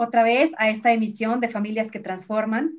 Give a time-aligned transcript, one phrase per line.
[0.00, 2.72] otra vez a esta emisión de Familias que Transforman.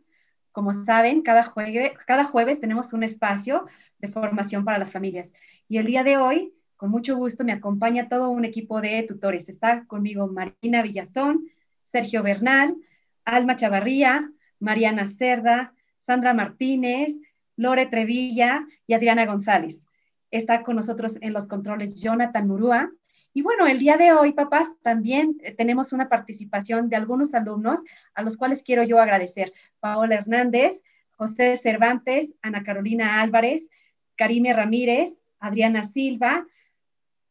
[0.51, 3.67] Como saben, cada, jueves, tenemos un espacio
[3.99, 5.31] de formación para las familias.
[5.69, 9.49] Y el día de hoy, con mucho gusto, me acompaña todo un equipo de tutores.
[9.49, 11.45] Está conmigo Marina Villazón,
[11.91, 12.75] Sergio Bernal,
[13.23, 17.13] Alma Chavarría, Mariana Cerda, Sandra Martínez,
[17.55, 19.85] Lore Trevilla y Adriana González.
[20.31, 22.91] Está con nosotros en los controles Jonathan Murúa.
[23.33, 27.81] Y bueno, el día de hoy, papás, también eh, tenemos una participación de algunos alumnos
[28.13, 29.53] a los cuales quiero yo agradecer.
[29.79, 30.81] Paola Hernández,
[31.11, 33.69] José Cervantes, Ana Carolina Álvarez,
[34.17, 36.45] Karime Ramírez, Adriana Silva,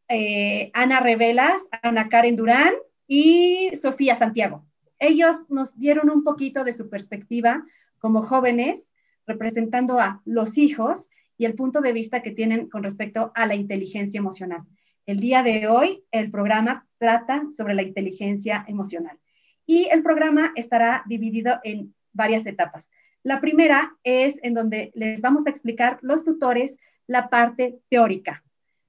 [0.09, 2.73] eh, Ana Revelas, Ana Karen Durán
[3.07, 4.65] y Sofía Santiago.
[4.99, 7.65] Ellos nos dieron un poquito de su perspectiva
[7.99, 8.93] como jóvenes,
[9.27, 13.55] representando a los hijos y el punto de vista que tienen con respecto a la
[13.55, 14.63] inteligencia emocional.
[15.11, 19.19] El día de hoy el programa trata sobre la inteligencia emocional
[19.67, 22.89] y el programa estará dividido en varias etapas.
[23.25, 26.77] La primera es en donde les vamos a explicar los tutores
[27.09, 28.45] la parte teórica.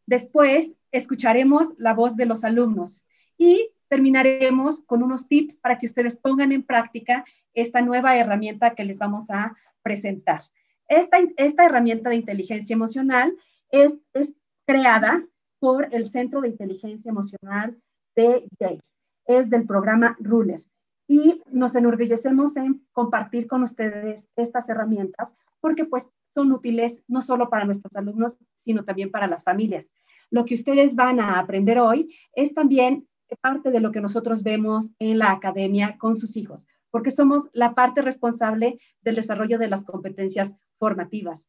[0.06, 3.04] Después escucharemos la voz de los alumnos
[3.36, 7.26] y terminaremos con unos tips para que ustedes pongan en práctica
[7.56, 10.44] esta nueva herramienta que les vamos a presentar.
[10.88, 13.36] Esta, esta herramienta de inteligencia emocional
[13.72, 14.32] es, es
[14.68, 15.26] creada
[15.62, 17.80] por el Centro de Inteligencia Emocional
[18.16, 18.82] de Yale.
[19.28, 20.64] Es del programa Ruler.
[21.08, 27.50] Y nos enorgullecemos en compartir con ustedes estas herramientas porque pues son útiles no solo
[27.50, 29.88] para nuestros alumnos, sino también para las familias.
[30.32, 33.08] Lo que ustedes van a aprender hoy es también
[33.42, 37.76] parte de lo que nosotros vemos en la academia con sus hijos, porque somos la
[37.76, 41.48] parte responsable del desarrollo de las competencias formativas.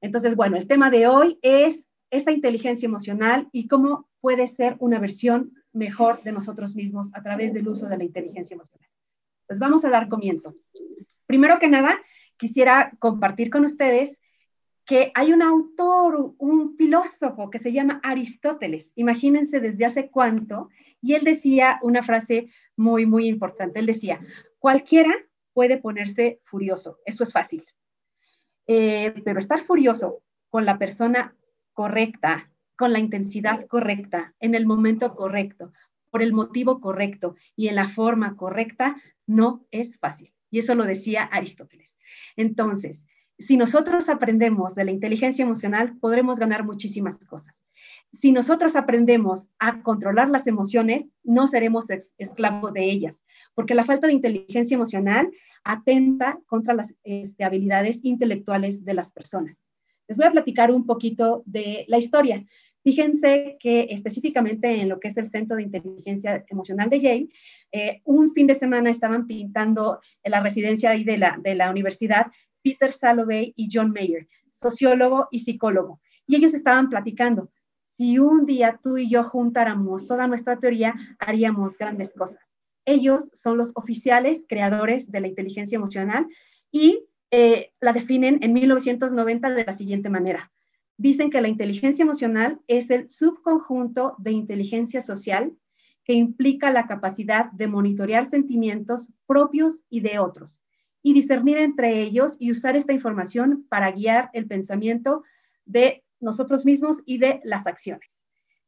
[0.00, 4.98] Entonces, bueno, el tema de hoy es esa inteligencia emocional y cómo puede ser una
[4.98, 8.88] versión mejor de nosotros mismos a través del uso de la inteligencia emocional.
[9.46, 10.54] Pues vamos a dar comienzo.
[11.26, 11.98] Primero que nada,
[12.36, 14.20] quisiera compartir con ustedes
[14.84, 18.92] que hay un autor, un filósofo que se llama Aristóteles.
[18.96, 20.70] Imagínense desde hace cuánto.
[21.02, 23.80] Y él decía una frase muy, muy importante.
[23.80, 24.18] Él decía,
[24.58, 25.14] cualquiera
[25.52, 27.00] puede ponerse furioso.
[27.04, 27.66] Eso es fácil.
[28.66, 31.34] Eh, pero estar furioso con la persona
[31.78, 35.72] correcta, con la intensidad correcta, en el momento correcto,
[36.10, 38.96] por el motivo correcto y en la forma correcta,
[39.28, 40.34] no es fácil.
[40.50, 41.96] Y eso lo decía Aristóteles.
[42.34, 43.06] Entonces,
[43.38, 47.62] si nosotros aprendemos de la inteligencia emocional, podremos ganar muchísimas cosas.
[48.10, 53.22] Si nosotros aprendemos a controlar las emociones, no seremos esclavos de ellas,
[53.54, 55.30] porque la falta de inteligencia emocional
[55.62, 59.67] atenta contra las este, habilidades intelectuales de las personas.
[60.08, 62.44] Les voy a platicar un poquito de la historia.
[62.82, 67.28] Fíjense que específicamente en lo que es el Centro de Inteligencia Emocional de Yale,
[67.70, 71.70] eh, un fin de semana estaban pintando en la residencia ahí de la, de la
[71.70, 72.28] universidad
[72.62, 74.26] Peter Salovey y John Mayer,
[74.60, 76.00] sociólogo y psicólogo.
[76.26, 77.50] Y ellos estaban platicando,
[77.98, 82.38] si un día tú y yo juntáramos toda nuestra teoría, haríamos grandes cosas.
[82.84, 86.26] Ellos son los oficiales creadores de la inteligencia emocional
[86.70, 90.50] y eh, la definen en 1990 de la siguiente manera.
[90.96, 95.52] Dicen que la inteligencia emocional es el subconjunto de inteligencia social
[96.04, 100.60] que implica la capacidad de monitorear sentimientos propios y de otros
[101.02, 105.22] y discernir entre ellos y usar esta información para guiar el pensamiento
[105.64, 108.17] de nosotros mismos y de las acciones.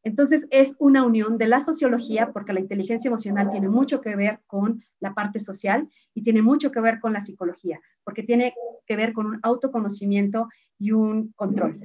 [0.02, 4.40] Entonces, es una unión de la sociología, porque la inteligencia emocional tiene mucho que ver
[4.46, 8.54] con la parte social y tiene mucho que ver con la psicología, porque tiene
[8.86, 11.78] que ver con un autoconocimiento y un control.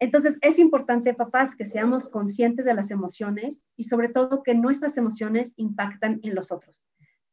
[0.00, 4.96] Entonces, es importante, papás, que seamos conscientes de las emociones y sobre todo que nuestras
[4.96, 6.80] emociones impactan en los otros.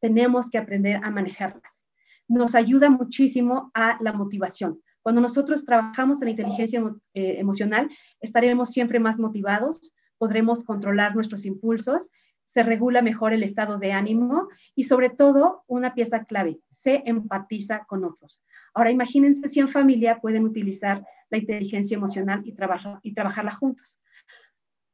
[0.02, 1.84] Tenemos que aprender a manejarlas.
[2.28, 4.82] Nos ayuda muchísimo a la motivación.
[5.04, 9.94] Cuando nosotros trabajamos en la inteligencia eh, emocional, estaremos siempre más motivados,
[10.26, 12.12] podremos controlar nuestros impulsos,
[12.44, 17.86] se regula mejor el estado de ánimo y sobre todo una pieza clave, se empatiza
[17.86, 18.42] con otros.
[18.74, 22.56] Ahora imagínense si en familia pueden utilizar la inteligencia emocional y,
[23.04, 24.00] y trabajarla juntos.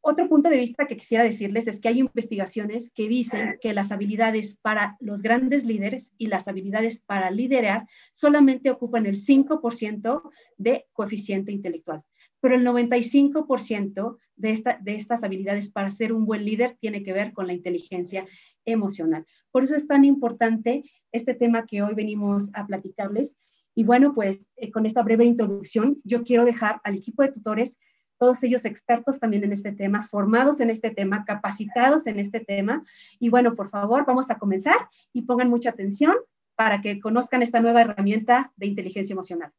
[0.02, 3.94] Otro punto de vista que quisiera decirles es que hay investigaciones que dicen que las
[3.94, 10.88] habilidades para los grandes líderes y las habilidades para liderar solamente ocupan el 5% de
[10.92, 12.04] coeficiente intelectual
[12.42, 17.14] pero el 95% de, esta, de estas habilidades para ser un buen líder tiene que
[17.14, 18.26] ver con la inteligencia
[18.66, 19.26] emocional.
[19.52, 23.38] Por eso es tan importante este tema que hoy venimos a platicarles.
[23.76, 27.80] Y bueno, pues eh, con esta breve introducción, yo quiero dejar al equipo de tutores
[28.18, 32.84] todos ellos expertos también en este tema, formados en este tema, capacitados en este tema.
[33.20, 34.78] Y bueno, por favor, vamos a comenzar
[35.12, 36.16] y pongan mucha atención
[36.56, 39.52] para que conozcan esta nueva herramienta de inteligencia emocional.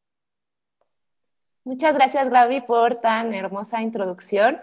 [1.64, 4.58] Muchas gracias, Gaby, por tan hermosa introducción.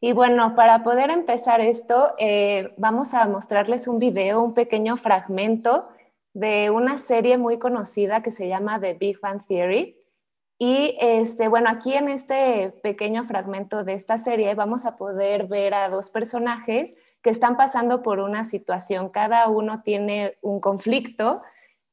[0.00, 5.88] Y bueno, para poder empezar esto, eh, vamos a mostrarles un video, un pequeño fragmento
[6.32, 9.96] de una serie muy conocida que se llama The Big Bang Theory.
[10.58, 15.72] Y este, bueno, aquí en este pequeño fragmento de esta serie vamos a poder ver
[15.72, 19.10] a dos personajes que están pasando por una situación.
[19.10, 21.42] Cada uno tiene un conflicto.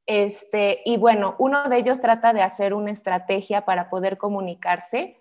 [0.08, 5.20] Este, y bueno, uno de ellos trata de hacer una estrategia para poder comunicarse.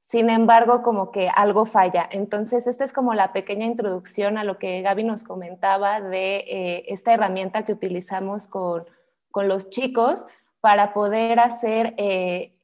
[0.00, 2.08] Sin embargo, como que algo falla.
[2.10, 6.84] Entonces, esta es como la pequeña introducción a lo que Gaby nos comentaba de eh,
[6.86, 8.86] esta herramienta que utilizamos con,
[9.34, 10.26] los chicos
[10.60, 12.56] para poder hacer eh,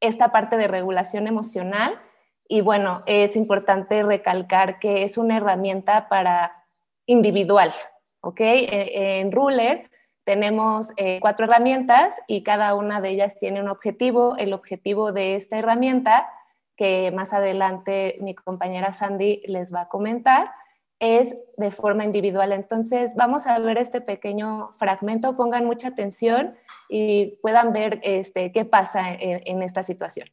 [0.00, 1.98] esta parte de regulación emocional.
[2.46, 6.66] Y bueno, es importante recalcar que es una herramienta para
[7.06, 7.72] individual,
[8.20, 8.40] ¿ok?
[8.40, 9.89] E, en Ruler
[10.30, 14.36] tenemos eh, cuatro herramientas y cada una de ellas tiene un objetivo.
[14.36, 16.30] El objetivo de esta herramienta,
[16.76, 20.52] que más adelante mi compañera Sandy les va a comentar,
[21.00, 22.52] es de forma individual.
[22.52, 26.54] Entonces, vamos a ver este pequeño fragmento, pongan mucha atención
[26.88, 30.28] y puedan ver este, qué pasa en, en esta situación.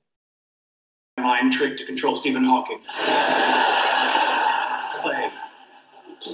[1.18, 2.82] Mind trick to control Stephen Hawking.
[5.02, 5.32] Play.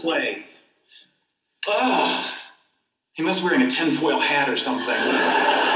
[0.01, 0.45] Play.
[1.65, 2.42] Ugh.
[3.13, 4.89] He must be wearing a tinfoil hat or something.
[4.89, 5.69] I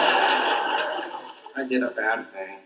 [1.69, 2.62] did a bad thing.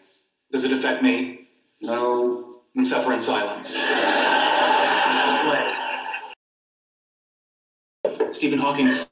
[0.52, 1.50] Does it affect me?
[1.82, 2.62] No.
[2.76, 3.76] And suffer in silence.
[8.34, 9.06] Stephen Hawking.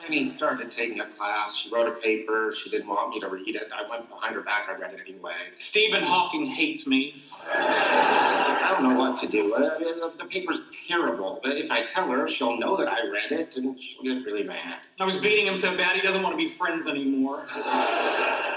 [0.00, 1.56] Penny started taking a class.
[1.56, 2.54] She wrote a paper.
[2.56, 3.68] She didn't want me to read it.
[3.74, 4.68] I went behind her back.
[4.68, 5.34] I read it anyway.
[5.56, 7.22] Stephen Hawking hates me.
[7.52, 9.52] I don't know what to do.
[9.54, 11.40] Uh, the, the paper's terrible.
[11.42, 14.44] But if I tell her, she'll know that I read it and she'll get really
[14.44, 14.76] mad.
[15.00, 17.44] I was beating him so bad he doesn't want to be friends anymore.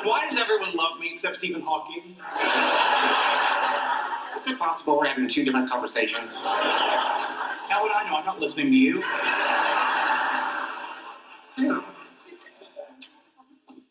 [0.03, 2.15] Why does everyone love me except Stephen Hawking?
[4.39, 6.35] Is it possible we're having two different conversations?
[6.35, 8.17] How would I know?
[8.17, 9.01] I'm not listening to you.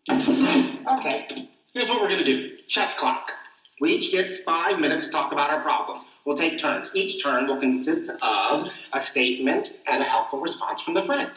[0.08, 2.56] Okay, here's what we're gonna do.
[2.68, 3.32] Chess clock.
[3.80, 6.06] We each get five minutes to talk about our problems.
[6.24, 6.94] We'll take turns.
[6.94, 11.30] Each turn will consist of a statement and a helpful response from the friend.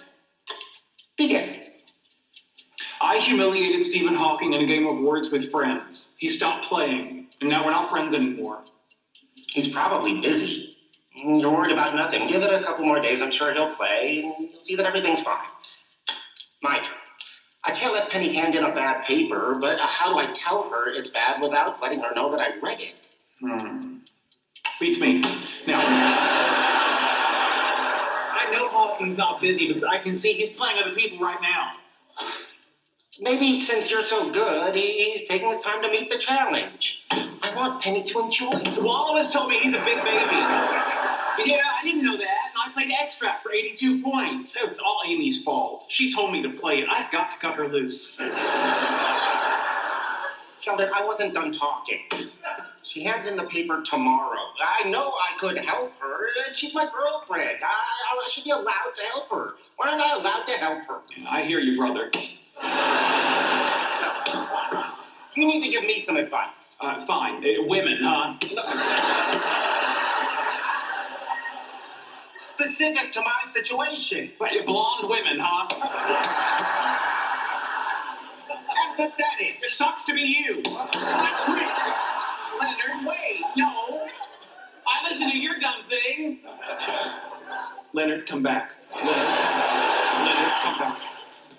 [1.18, 1.62] Begin.
[3.01, 6.15] I humiliated Stephen Hawking in a game of words with friends.
[6.18, 8.63] He stopped playing, and now we're not friends anymore.
[9.36, 10.77] He's probably busy.
[11.18, 12.27] Mm, you're worried about nothing.
[12.27, 13.21] Give it a couple more days.
[13.21, 15.48] I'm sure he'll play, and you'll see that everything's fine.
[16.62, 17.03] My turn.
[17.65, 20.89] I can't let Penny hand in a bad paper, but how do I tell her
[20.89, 23.10] it's bad without letting her know that I read it?
[23.39, 23.98] Hmm.
[24.80, 25.21] Beats me.
[25.65, 25.80] Now,
[28.33, 31.74] I know Hawking's not busy because I can see he's playing other people right now.
[33.19, 37.06] Maybe since you're so good, he's taking his time to meet the challenge.
[37.12, 38.77] I want Penny to enjoy it.
[38.81, 40.36] Wallace told me he's a big baby.
[41.45, 44.54] Yeah, I didn't know that, and I played extract for 82 points.
[44.54, 45.86] So it's all Amy's fault.
[45.89, 46.88] She told me to play it.
[46.89, 48.15] I've got to cut her loose.
[50.62, 52.00] Sheldon, I wasn't done talking.
[52.81, 54.39] She hands in the paper tomorrow.
[54.62, 56.27] I know I could help her.
[56.53, 57.58] She's my girlfriend.
[57.65, 59.55] I, I should be allowed to help her.
[59.75, 61.00] Why aren't I allowed to help her?
[61.29, 62.12] I hear you, brother.
[65.36, 66.77] You need to give me some advice.
[66.79, 67.43] Uh, fine.
[67.43, 69.60] Uh, women, huh?
[72.55, 74.31] Specific to my situation.
[74.39, 75.67] But Blonde women, huh?
[78.88, 79.62] Empathetic.
[79.62, 80.62] It sucks to be you.
[80.65, 81.67] I quit.
[82.60, 83.41] Leonard, wait.
[83.57, 84.07] No.
[84.86, 86.39] I listen to your dumb thing.
[87.93, 88.72] Leonard, come back.
[88.95, 90.98] Leonard, Leonard come back.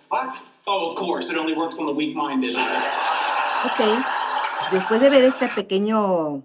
[0.08, 0.42] What?
[0.66, 1.30] Oh, of course.
[1.30, 2.54] It only works on the weak-minded.
[2.56, 3.80] Ok,
[4.70, 6.42] después de ver este pequeño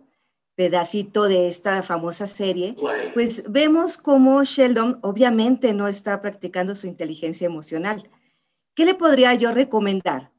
[0.59, 2.75] pedacito de esta famosa serie,
[3.13, 8.09] pues vemos cómo Sheldon obviamente no está practicando su inteligencia emocional.
[8.75, 10.33] ¿Qué le podría yo recomendar?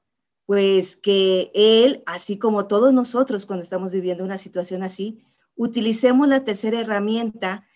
[0.45, 5.25] Pues que él, así como todos nosotros cuando estamos viviendo una situación así,
[5.57, 7.67] utilicemos la tercera herramienta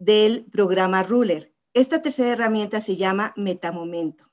[0.00, 1.54] del programa Ruler.
[1.72, 4.24] Esta tercera herramienta se llama Metamomento.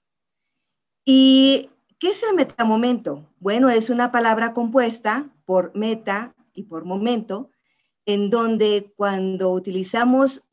[1.05, 3.31] ¿Y qué es el metamomento?
[3.37, 7.51] Bueno, es una palabra compuesta por meta y por momento,
[8.09, 10.49] en donde cuando utilizamos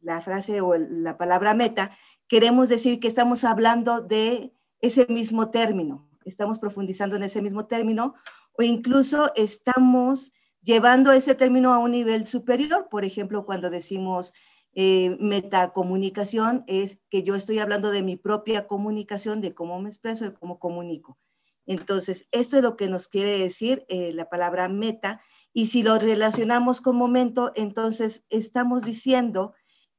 [0.00, 1.94] la frase o la palabra meta,
[2.26, 8.14] queremos decir que estamos hablando de ese mismo término, estamos profundizando en ese mismo término
[8.54, 12.88] o incluso estamos llevando ese término a un nivel superior.
[12.90, 14.32] Por ejemplo, cuando decimos
[14.72, 20.24] eh, metacomunicación, es que yo estoy hablando de mi propia comunicación, de cómo me expreso,
[20.24, 21.18] de cómo comunico.
[21.66, 25.20] Entonces, esto es lo que nos quiere decir eh, la palabra meta.
[25.52, 29.54] Y si lo relacionamos con momento, entonces estamos diciendo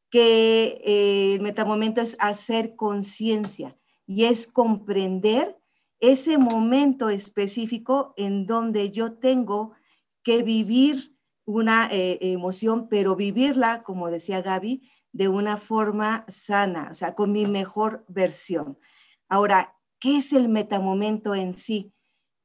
[0.10, 5.58] que eh, el metamomento es hacer conciencia y es comprender
[6.00, 9.74] ese momento específico en donde yo tengo
[10.24, 16.94] que vivir una eh, emoción, pero vivirla, como decía Gaby, de una forma sana, o
[16.94, 18.78] sea, con mi mejor versión.
[19.30, 21.93] Ahora, ¿qué es el metamomento en sí?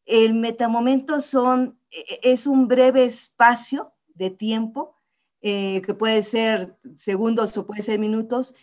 [0.08, 4.96] El metamomento son, e, e, es un breve espacio de tiempo,
[5.42, 8.54] eh, que puede ser segundos o puede ser minutos,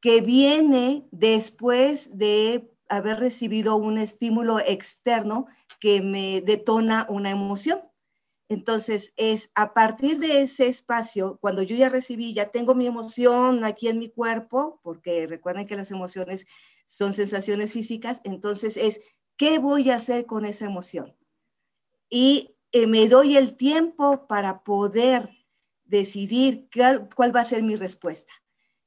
[0.00, 5.46] que viene después de haber recibido un estímulo externo
[5.80, 7.80] que me detona una emoción.
[8.48, 13.64] Entonces, es a partir de ese espacio, cuando yo ya recibí, ya tengo mi emoción
[13.64, 16.46] aquí en mi cuerpo, porque recuerden que las emociones
[16.86, 19.00] son sensaciones físicas, entonces es,
[19.36, 21.14] ¿qué voy a hacer con esa emoción?
[22.08, 25.30] Y eh, me doy el tiempo para poder
[25.84, 26.68] decidir
[27.14, 28.32] cuál va a ser mi respuesta.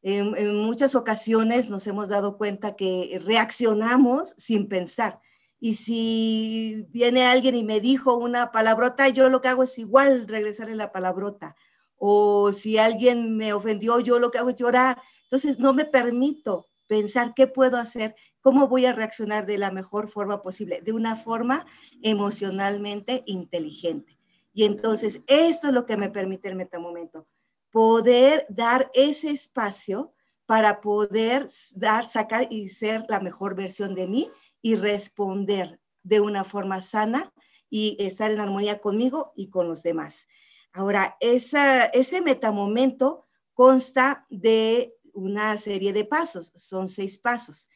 [0.01, 5.19] En, muchas ocasiones nos hemos dado cuenta que reaccionamos sin pensar.
[5.59, 10.27] Y si viene alguien y me dijo una palabrota, yo lo que hago es igual
[10.27, 11.55] regresarle la palabrota.
[11.97, 15.01] O si alguien me ofendió, yo lo que hago es llorar.
[15.23, 20.07] Entonces no me permito pensar qué puedo hacer, cómo voy a reaccionar de la mejor
[20.07, 21.65] forma posible, de una forma
[22.01, 24.17] emocionalmente inteligente.
[24.53, 27.27] Y entonces esto es lo que me permite el metamomento
[27.71, 30.13] poder dar ese espacio
[30.45, 34.31] para poder dar, sacar y ser la mejor versión de mí
[34.61, 37.31] y responder de una forma sana
[37.69, 40.27] y estar en armonía conmigo y con los demás.
[40.73, 47.69] Ahora, ese metamomento consta de una serie de pasos, son seis pasos,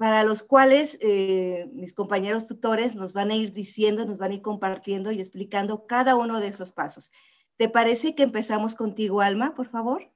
[0.00, 4.34] para los cuales eh, mis compañeros tutores nos van a ir diciendo, nos van a
[4.36, 7.12] ir compartiendo y explicando cada uno de esos pasos.
[7.58, 10.10] ¿Te parece que empezamos contigo, Alma, por favor?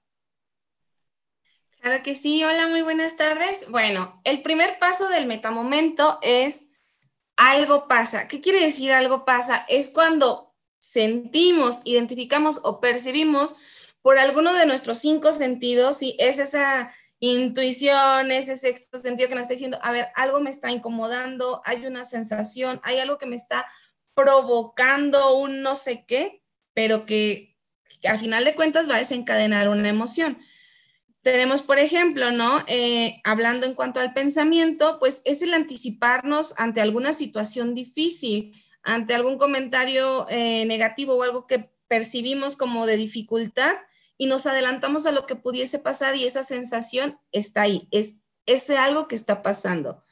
[1.80, 2.42] Claro que sí.
[2.42, 3.70] Hola, muy buenas tardes.
[3.70, 6.64] Bueno, el primer paso del metamomento es
[7.36, 8.26] algo pasa.
[8.26, 9.66] ¿Qué quiere decir algo pasa?
[9.68, 13.54] Es cuando sentimos, identificamos o percibimos
[14.00, 16.94] por alguno de nuestros cinco sentidos, y es esa
[17.32, 21.86] intuición, ese sexto sentido que nos está diciendo, a ver, algo me está incomodando, hay
[21.86, 23.66] una sensación, hay algo que me está
[24.14, 27.56] provocando un no sé qué, pero que,
[28.08, 30.38] a final de cuentas va a desencadenar una emoción.
[31.22, 32.64] Tenemos, por ejemplo, ¿no?
[32.66, 38.52] Eh, hablando en cuanto al pensamiento, pues es el anticiparnos ante alguna situación difícil,
[38.82, 43.76] ante algún comentario eh, negativo o algo que percibimos como de dificultad
[44.16, 48.16] y nos adelantamos a lo que pudiese pasar y esa sensación está ahí, es
[48.46, 50.02] ese algo que está pasando.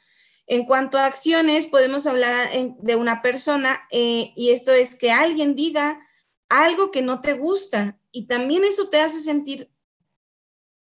[0.46, 5.54] En cuanto a acciones, podemos hablar de una persona eh, y esto es que alguien
[5.54, 6.00] diga,
[6.48, 9.70] algo que no te gusta y también eso te hace sentir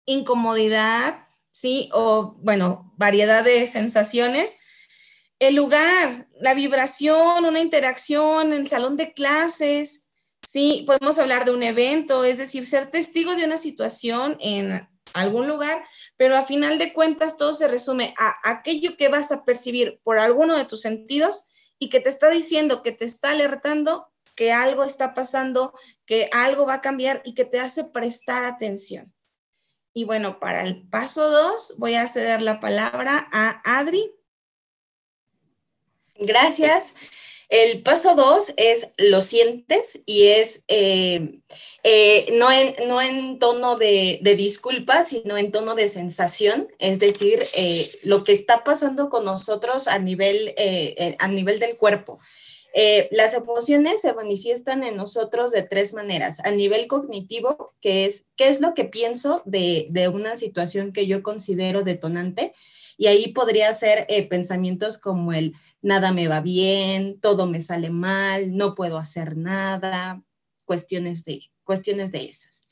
[0.06, 1.90] incomodidad, ¿sí?
[1.94, 4.58] O, bueno, variedad de sensaciones.
[5.38, 10.09] El lugar, la vibración, una interacción el salón de clases,
[10.42, 10.84] ¿sí?
[10.86, 15.84] Podemos hablar de un evento, es decir, ser testigo de una situación en algún lugar,
[16.18, 20.20] pero a final de cuentas todo se resume a aquello que vas a percibir por
[20.20, 24.86] alguno de tus sentidos y que te está diciendo, que te está alertando que algo
[24.86, 25.74] está pasando,
[26.06, 29.14] que algo va a cambiar y que te hace prestar atención.
[29.94, 34.16] Y bueno, para el paso dos voy a ceder la palabra a Adri.
[36.16, 36.96] Gracias.
[37.50, 41.40] El paso dos es lo sientes y es eh,
[41.84, 47.00] eh, no, en, no, en, tono de, de, disculpa, sino en tono de sensación, es
[47.00, 50.54] decir, eh, lo que está pasando con nosotros a nivel,
[51.18, 52.20] a nivel del cuerpo.
[53.10, 56.40] Las emociones se manifiestan en nosotros de tres maneras.
[56.42, 61.24] A nivel cognitivo, que es qué es lo que pienso de, una situación que yo
[61.24, 62.54] considero detonante.
[63.00, 67.90] Y ahí podría ser eh, pensamientos como el nada me va bien, todo me sale
[67.90, 70.22] mal, no puedo hacer nada,
[70.66, 72.68] cuestiones de, cuestiones de esas.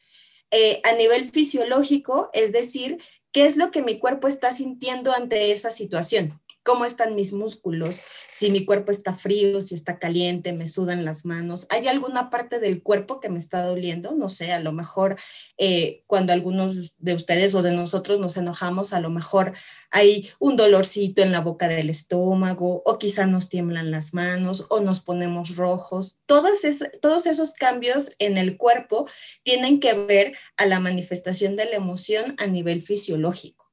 [0.51, 5.51] Eh, a nivel fisiológico, es decir, qué es lo que mi cuerpo está sintiendo ante
[5.53, 10.67] esa situación cómo están mis músculos, si mi cuerpo está frío, si está caliente, me
[10.67, 11.65] sudan las manos.
[11.69, 14.11] ¿Hay alguna parte del cuerpo que me está doliendo?
[14.11, 15.17] No sé, a lo mejor
[15.57, 19.53] eh, cuando algunos de ustedes o de nosotros nos enojamos, a lo mejor
[19.91, 24.81] hay un dolorcito en la boca del estómago o quizá nos tiemblan las manos o
[24.81, 26.19] nos ponemos rojos.
[26.25, 26.59] Todos,
[27.01, 29.07] todos esos cambios en el cuerpo
[29.43, 33.71] tienen que ver a la manifestación de la emoción a nivel fisiológico.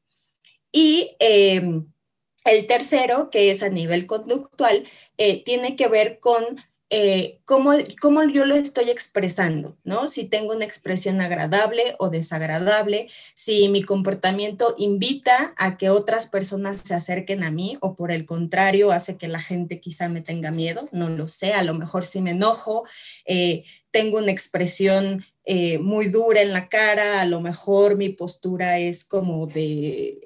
[0.70, 1.86] Y em,
[2.44, 4.84] el tercero, que es a nivel conductual,
[5.16, 6.60] eh, tiene que ver con
[6.90, 7.72] eh, cómo,
[8.32, 10.06] yo lo estoy expresando, ¿no?
[10.06, 16.82] Si tengo una expresión agradable o desagradable, si mi comportamiento invita a que otras personas
[16.84, 20.52] se acerquen a mí o por el contrario hace que la gente quizá me tenga
[20.52, 22.84] miedo, no lo sé, a lo mejor si me enojo,
[23.24, 25.24] eh, tengo una expresión
[25.80, 30.20] muy dura en la cara, a lo mejor mi postura es como de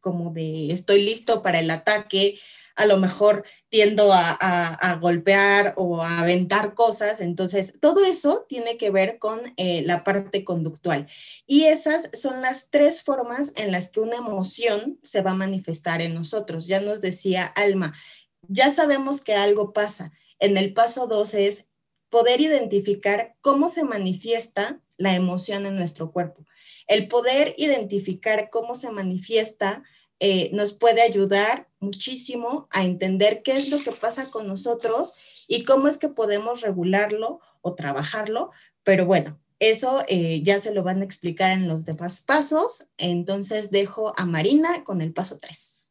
[0.00, 2.38] como de estoy listo para el ataque,
[2.78, 7.20] a lo mejor tiendo a, golpear o a aventar cosas.
[7.20, 11.08] Entonces, todo eso tiene que ver con eh, la parte conductual.
[11.46, 16.00] Y esas son las tres formas en las que una emoción se va a manifestar
[16.02, 16.68] en nosotros.
[16.68, 17.94] Ya nos decía Alma,
[18.42, 20.12] ya sabemos que algo pasa.
[20.38, 21.64] En el paso dos es
[22.10, 26.44] poder identificar cómo se manifiesta la emoción en nuestro cuerpo.
[26.88, 29.84] El poder identificar cómo se manifiesta
[30.20, 35.12] eh, nos puede ayudar muchísimo a entender qué es lo que pasa con nosotros
[35.46, 38.50] y cómo es que podemos regularlo o trabajarlo.
[38.82, 42.86] Pero bueno, eso eh, ya se lo van a explicar en los demás pasos.
[42.96, 45.88] Entonces dejo a Marina con el paso 3.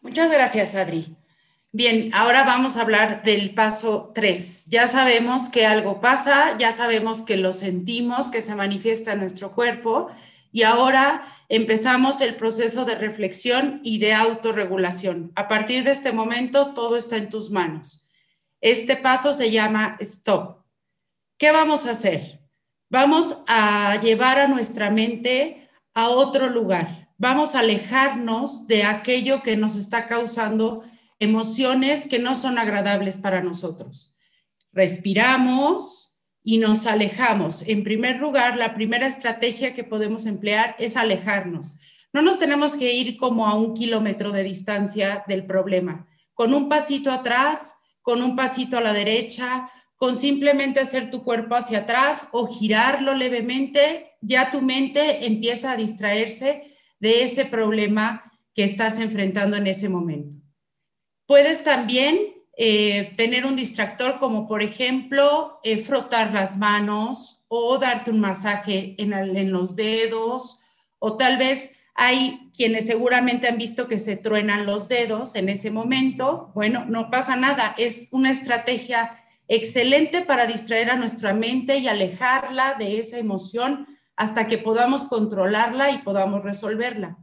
[0.00, 1.16] Muchas gracias, Adri.
[1.70, 4.66] Bien, ahora vamos a hablar del paso 3.
[4.70, 9.52] Ya sabemos que algo pasa, ya sabemos que lo sentimos, que se manifiesta en nuestro
[9.52, 10.08] cuerpo
[10.50, 15.30] y ahora empezamos el proceso de reflexión y de autorregulación.
[15.36, 18.08] A partir de este momento, todo está en tus manos.
[18.62, 20.64] Este paso se llama stop.
[21.36, 22.40] ¿Qué vamos a hacer?
[22.88, 27.10] Vamos a llevar a nuestra mente a otro lugar.
[27.18, 30.82] Vamos a alejarnos de aquello que nos está causando
[31.18, 34.14] emociones que no son agradables para nosotros.
[34.72, 37.62] Respiramos y nos alejamos.
[37.66, 41.78] En primer lugar, la primera estrategia que podemos emplear es alejarnos.
[42.12, 46.06] No nos tenemos que ir como a un kilómetro de distancia del problema.
[46.32, 51.56] Con un pasito atrás, con un pasito a la derecha, con simplemente hacer tu cuerpo
[51.56, 58.64] hacia atrás o girarlo levemente, ya tu mente empieza a distraerse de ese problema que
[58.64, 60.37] estás enfrentando en ese momento.
[61.28, 62.18] Puedes también
[62.56, 68.94] eh, tener un distractor como por ejemplo eh, frotar las manos o darte un masaje
[68.96, 70.62] en, en los dedos
[70.98, 75.70] o tal vez hay quienes seguramente han visto que se truenan los dedos en ese
[75.70, 76.50] momento.
[76.54, 82.76] Bueno, no pasa nada, es una estrategia excelente para distraer a nuestra mente y alejarla
[82.78, 83.86] de esa emoción
[84.16, 87.18] hasta que podamos controlarla y podamos resolverla.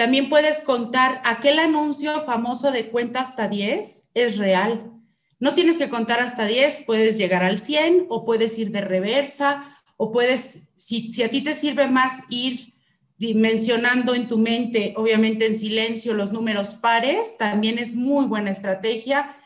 [0.00, 4.92] También puedes contar aquel anuncio famoso de cuenta hasta 10 es real.
[5.38, 9.62] No tienes que contar hasta 10, puedes llegar al 100 o puedes ir de reversa
[9.98, 12.72] o puedes, si, a ti te sirve más ir
[13.18, 19.36] mencionando en tu mente, obviamente en silencio, los números pares, también es muy buena estrategia.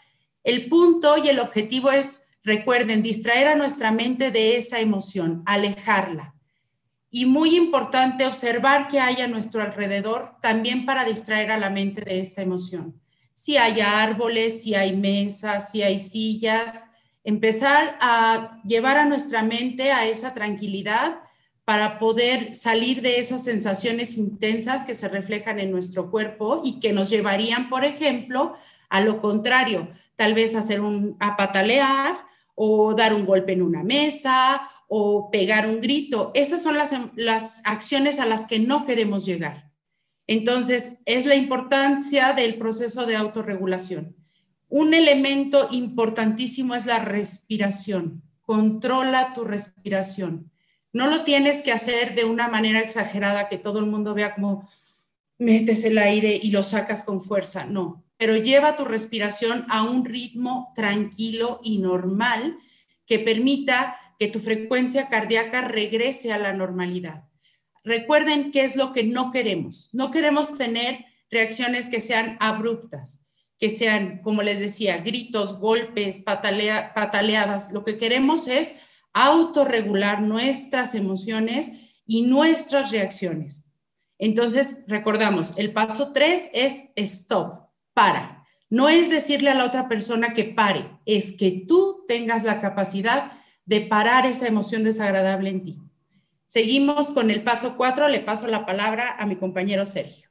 [0.45, 6.34] El punto y el objetivo es, recuerden, distraer a nuestra mente de esa emoción, alejarla
[7.17, 12.03] y muy importante observar que hay a nuestro alrededor también para distraer a la mente
[12.03, 13.01] de esta emoción.
[13.35, 16.83] Si hay árboles, si hay mesas, si hay sillas,
[17.23, 21.21] empezar a llevar a nuestra mente a esa tranquilidad
[21.65, 26.93] para poder salir de esas sensaciones intensas que se reflejan en nuestro cuerpo y que
[26.93, 28.55] nos llevarían, por ejemplo,
[28.89, 30.81] a lo contrario, tal vez hacer
[31.21, 36.31] a patalear o dar un golpe en una mesa o pegar un grito.
[36.35, 39.73] Esas son las, las acciones a las que no queremos llegar.
[40.29, 44.15] Entonces, es la importancia del proceso de autorregulación.
[44.69, 48.23] Un elemento importantísimo es la respiración.
[48.43, 50.53] Controla tu respiración.
[50.93, 54.71] No lo tienes que hacer de una manera exagerada que todo el mundo vea como
[55.39, 57.67] metes el aire y lo sacas con fuerza.
[57.67, 62.59] No, pero lleva tu respiración a un ritmo tranquilo y normal
[63.07, 67.25] que permita que tu frecuencia cardíaca regrese a la normalidad.
[67.85, 69.91] Recuerden qué es lo que no queremos.
[69.93, 73.25] No queremos tener reacciones que sean abruptas,
[73.59, 77.73] que sean, como les decía, gritos, golpes, pataleadas.
[77.73, 78.75] Lo que queremos es
[79.13, 81.73] autorregular nuestras emociones
[82.07, 83.65] y nuestras reacciones.
[84.19, 88.45] Entonces, recordamos, el paso tres es stop, para.
[88.71, 93.33] No es decirle a la otra persona que pare, es que tú tengas la capacidad
[93.65, 95.79] de parar esa emoción desagradable en ti.
[96.47, 100.29] Seguimos con el paso cuatro, le paso la palabra a mi compañero Sergio.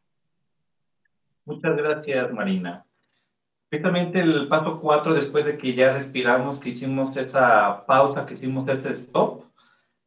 [1.45, 2.85] Muchas gracias, Marina.
[3.67, 8.67] Precisamente el paso cuatro, después de que ya respiramos, que hicimos esa pausa, que hicimos
[8.67, 9.45] ese stop,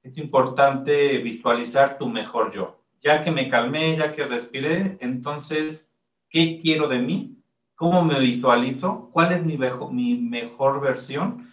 [0.03, 2.81] es importante visualizar tu mejor yo.
[3.03, 5.81] Ya que me calmé, ya que respiré, entonces,
[6.31, 7.43] ¿qué quiero de mí?
[7.75, 9.11] ¿Cómo me visualizo?
[9.13, 9.59] ¿Cuál es mi,
[9.91, 11.51] mi mejor versión?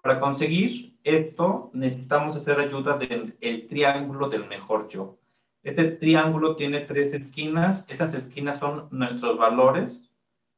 [0.00, 5.18] Para conseguir esto, necesitamos hacer ayuda del el triángulo del mejor yo.
[5.62, 7.86] Este triángulo tiene tres esquinas.
[7.88, 10.02] Esas esquinas son nuestros valores,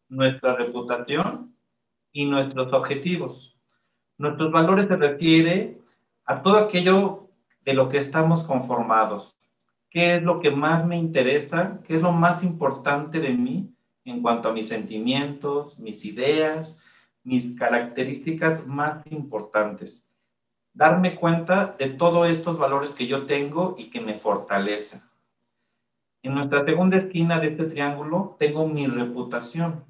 [0.08, 1.54] nuestra reputación
[2.12, 3.58] y nuestros objetivos.
[4.16, 5.78] Nuestros valores se refiere
[6.24, 7.28] a todo aquello
[7.64, 9.36] de lo que estamos conformados.
[9.90, 11.82] ¿Qué es lo que más me interesa?
[11.86, 16.78] ¿Qué es lo más importante de mí en cuanto a mis sentimientos, mis ideas,
[17.22, 20.07] mis características más importantes?
[20.78, 25.02] Darme cuenta de todos estos valores que yo tengo y que me fortalecen.
[26.22, 29.84] En nuestra segunda esquina de este triángulo tengo mi reputación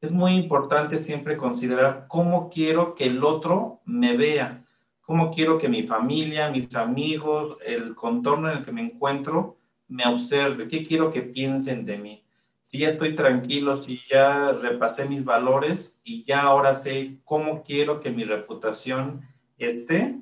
[0.00, 4.64] es muy importante siempre considerar cómo quiero que el otro me vea,
[5.02, 10.04] cómo quiero que mi familia, mis amigos, el contorno en el que me encuentro me
[10.06, 12.24] observe, qué quiero que piensen de mí.
[12.64, 18.00] Si ya estoy tranquilo, si ya repasé mis valores y ya ahora sé cómo quiero
[18.00, 19.20] que mi reputación
[19.58, 20.18] esté,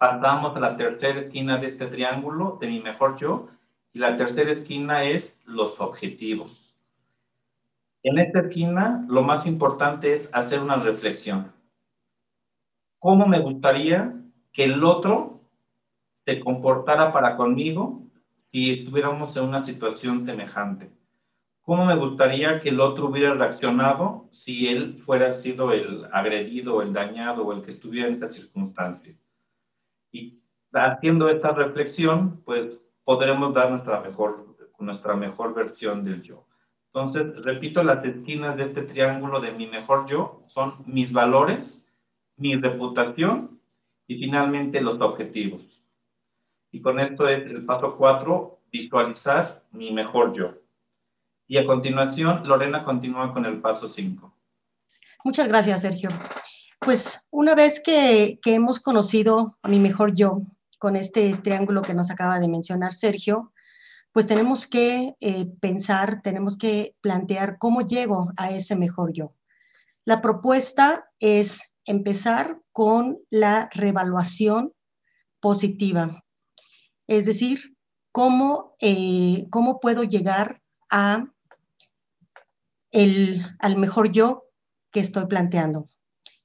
[0.00, 3.48] pasamos a la tercera esquina de este triángulo de mi mejor yo
[3.92, 6.74] y la tercera esquina es los objetivos.
[8.02, 11.52] En esta esquina, lo más importante es hacer una reflexión.
[12.98, 14.14] ¿Cómo me gustaría
[14.54, 15.42] que el otro
[16.24, 18.02] se comportara para conmigo
[18.50, 20.90] si estuviéramos en una situación semejante?
[21.60, 26.94] ¿Cómo me gustaría que el otro hubiera reaccionado si él fuera sido el agredido, el
[26.94, 29.14] dañado o el que estuviera en esta circunstancia?
[30.12, 30.40] Y
[30.72, 32.68] haciendo esta reflexión, pues
[33.04, 36.46] podremos dar nuestra mejor, nuestra mejor versión del yo.
[36.92, 41.86] Entonces, repito, las esquinas de este triángulo de mi mejor yo son mis valores,
[42.36, 43.60] mi reputación
[44.06, 45.62] y finalmente los objetivos.
[46.72, 50.54] Y con esto es el paso cuatro, visualizar mi mejor yo.
[51.46, 54.34] Y a continuación, Lorena continúa con el paso cinco.
[55.24, 56.10] Muchas gracias, Sergio.
[56.80, 60.40] Pues una vez que, hemos conocido a mi mejor yo
[60.78, 63.52] con este triángulo que nos acaba de mencionar Sergio,
[64.12, 69.34] pues tenemos que eh, pensar, tenemos que plantear cómo llego a ese mejor yo.
[70.06, 74.72] La propuesta es empezar con la revaluación
[75.38, 76.24] positiva,
[77.06, 77.76] es decir,
[78.10, 81.26] cómo, eh, cómo puedo llegar a
[82.90, 84.44] el, al mejor yo
[84.90, 85.90] que estoy planteando.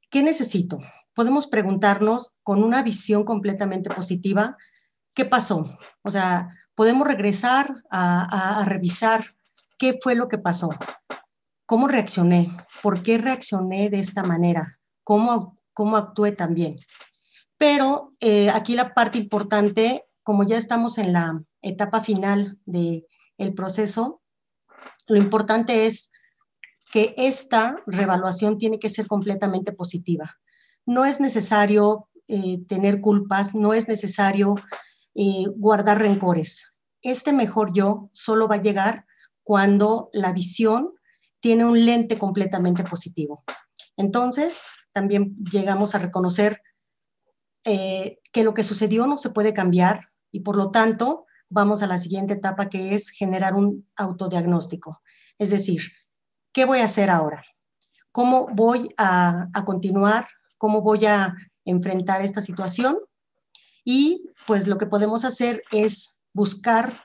[0.09, 0.79] ¿Qué necesito?
[1.13, 4.57] Podemos preguntarnos con una visión completamente positiva,
[5.13, 5.77] ¿qué pasó?
[6.03, 9.35] O sea, podemos regresar a, revisar
[9.77, 10.69] qué fue lo que pasó,
[11.65, 16.77] cómo reaccioné, por qué reaccioné de esta manera, cómo, cómo actué también.
[17.57, 23.05] Pero eh, aquí la parte importante, como ya estamos en la etapa final del
[23.37, 24.21] el proceso,
[25.07, 26.11] lo importante es
[26.91, 30.37] que esta revaluación tiene que ser completamente positiva.
[30.85, 34.55] No es necesario eh, tener culpas, no es necesario
[35.13, 36.71] eh, guardar rencores.
[37.01, 39.05] Este mejor yo solo va a llegar
[39.43, 40.93] cuando la visión
[41.39, 43.43] tiene un lente completamente positivo.
[43.97, 46.61] Entonces, también llegamos a reconocer
[47.63, 51.87] eh, que lo que sucedió no se puede cambiar y por lo tanto vamos a
[51.87, 55.01] la siguiente etapa que es generar un autodiagnóstico.
[55.37, 55.81] Es decir,
[56.55, 57.43] ¿qué voy a hacer ahora?
[58.13, 60.29] ¿Cómo voy a, a continuar?
[60.57, 62.97] ¿Cómo voy a enfrentar esta situación?
[63.83, 67.01] Y pues lo que podemos hacer es buscar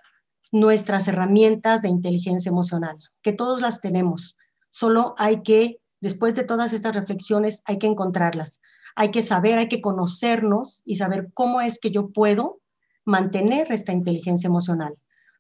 [0.53, 4.39] nuestras herramientas de inteligencia emocional, que todos las tenemos.
[4.71, 8.61] Solo hay que, después de todas estas reflexiones, hay que encontrarlas.
[8.95, 12.61] Hay que saber, hay que conocernos y saber cómo es que yo puedo
[13.05, 14.95] mantener esta inteligencia emocional.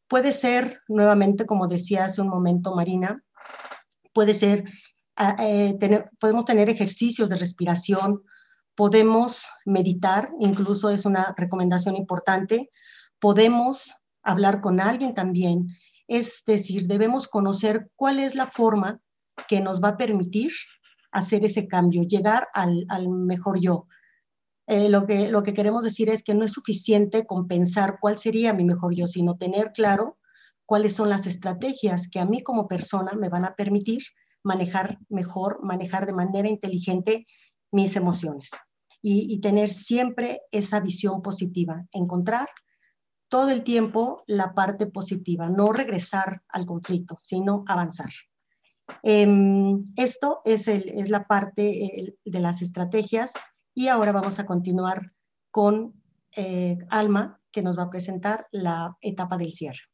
[0.09, 3.23] Puede ser, nuevamente, como decía hace un momento Marina,
[4.12, 4.64] puede ser,
[5.16, 5.79] ah, eh,
[6.18, 8.23] podemos tener ejercicios de respiración,
[8.75, 12.70] podemos meditar, incluso es una recomendación importante,
[13.18, 13.92] podemos
[14.23, 15.68] hablar con alguien también,
[16.09, 19.01] es decir, debemos conocer cuál es la forma
[19.49, 20.53] que nos va a permitir
[21.12, 23.87] hacer ese cambio, llegar al, mejor yo.
[24.66, 28.18] Eh, lo, que, lo que queremos decir es que no es suficiente con pensar cuál
[28.18, 30.18] sería mi mejor yo, sino tener claro
[30.71, 34.05] cuáles son las estrategias que a mí como persona me van a permitir
[34.45, 37.27] manejar mejor, manejar de manera inteligente
[37.73, 38.51] mis emociones
[39.03, 42.49] y, tener siempre esa visión positiva, encontrar
[43.29, 48.11] todo el tiempo la parte positiva, no regresar al conflicto, sino avanzar.
[49.03, 50.69] Em, esto es,
[51.11, 53.33] la parte de las estrategias
[53.75, 55.11] y ahora vamos a continuar
[55.51, 56.01] con
[56.37, 59.91] eh, Alma, que nos va a presentar la etapa del cierre.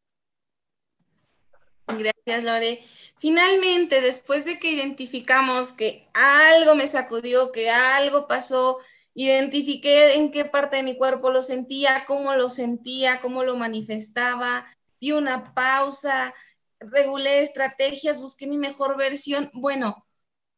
[2.26, 2.84] Gracias, Lore.
[3.18, 8.78] Finalmente, después de que identificamos que algo me sacudió, que algo pasó,
[9.14, 14.66] identifiqué en qué parte de mi cuerpo lo sentía, cómo lo sentía, cómo lo manifestaba,
[15.00, 16.34] di una pausa,
[16.80, 19.48] regulé estrategias, busqué mi mejor versión.
[19.54, 20.04] Bueno,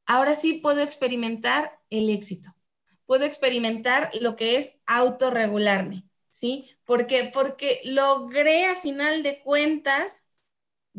[0.06, 2.48] ahora sí puedo experimentar el éxito.
[3.04, 6.70] Puedo experimentar lo que es autorregularme, ¿sí?
[6.84, 7.30] ¿Por qué?
[7.32, 10.27] Porque logré a final de cuentas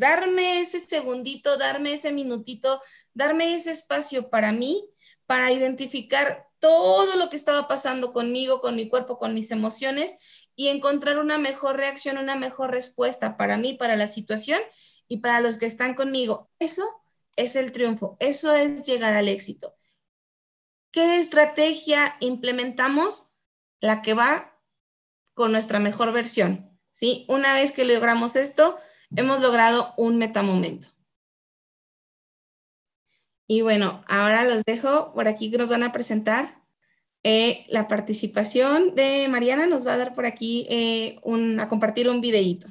[0.00, 2.82] darme ese segundito, darme ese minutito,
[3.12, 4.88] darme ese espacio para mí,
[5.26, 10.16] para identificar todo lo que estaba pasando conmigo, con mi cuerpo, con mis emociones
[10.56, 14.62] y encontrar una mejor reacción, una mejor respuesta para mí, para la situación
[15.06, 16.50] y para los que están conmigo.
[16.58, 16.82] Eso
[17.36, 19.76] es el triunfo, eso es llegar al éxito.
[20.92, 23.30] ¿Qué estrategia implementamos?
[23.80, 24.58] La que va
[25.34, 26.78] con nuestra mejor versión.
[26.90, 27.26] ¿sí?
[27.28, 28.78] Una vez que logramos esto,
[29.14, 30.88] hemos logrado un metamomento.
[33.46, 36.60] Y bueno, ahora los dejo por aquí que nos van a presentar
[37.24, 39.66] eh, la participación de Mariana.
[39.66, 41.20] Nos va a dar por aquí eh,
[41.58, 42.68] a compartir un videíto.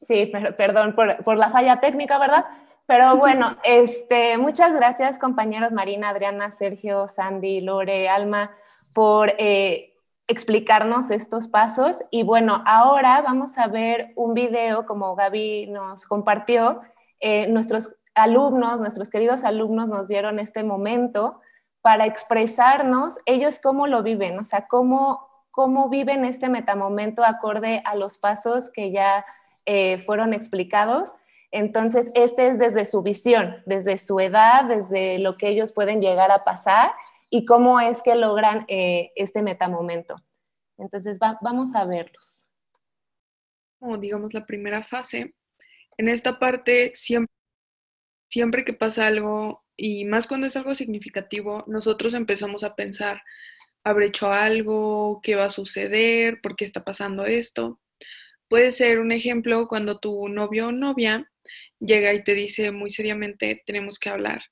[0.00, 2.44] Sí, perdón por, la falla técnica, ¿verdad?
[2.86, 8.52] Pero bueno, este, muchas gracias compañeros Marina, Adriana, Sergio, Sandy, Lore, Alma,
[8.92, 9.95] por eh,
[10.28, 12.04] explicarnos estos pasos.
[12.10, 16.80] Y bueno, ahora vamos a ver un video, como Gaby nos compartió,
[17.48, 21.40] nuestros alumnos, nuestros queridos alumnos nos dieron este momento
[21.82, 27.94] para expresarnos ellos cómo lo viven, o sea, cómo, cómo viven este metamomento acorde a
[27.94, 29.24] los pasos que ya
[29.66, 31.14] eh, fueron explicados.
[31.52, 36.32] Entonces, este es desde su visión, desde su edad, desde lo que ellos pueden llegar
[36.32, 36.90] a pasar
[37.30, 40.16] y cómo es que logran eh, este metamomento.
[40.78, 42.46] Entonces, vamos a verlos.
[43.78, 45.34] Como digamos la primera fase,
[45.98, 47.36] en esta parte siempre
[48.28, 53.22] siempre que pasa algo, y más cuando es algo significativo, nosotros empezamos a pensar,
[53.84, 55.20] ¿habré hecho algo?
[55.22, 56.40] ¿Qué va a suceder?
[56.42, 57.80] ¿Por qué está pasando esto?
[58.48, 61.30] Puede ser un ejemplo cuando tu novio o novia
[61.80, 64.42] llega y te dice muy seriamente, tenemos que hablar.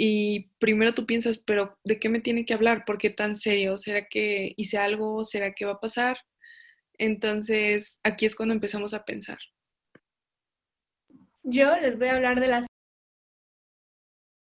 [0.00, 2.84] Y primero tú piensas, pero ¿de qué me tiene que hablar?
[2.86, 3.76] ¿Por qué tan serio?
[3.76, 5.24] ¿Será que hice algo?
[5.24, 6.18] ¿Será que va a pasar?
[6.98, 9.38] Entonces, aquí es cuando empezamos a pensar.
[11.42, 12.66] Yo les voy a hablar de las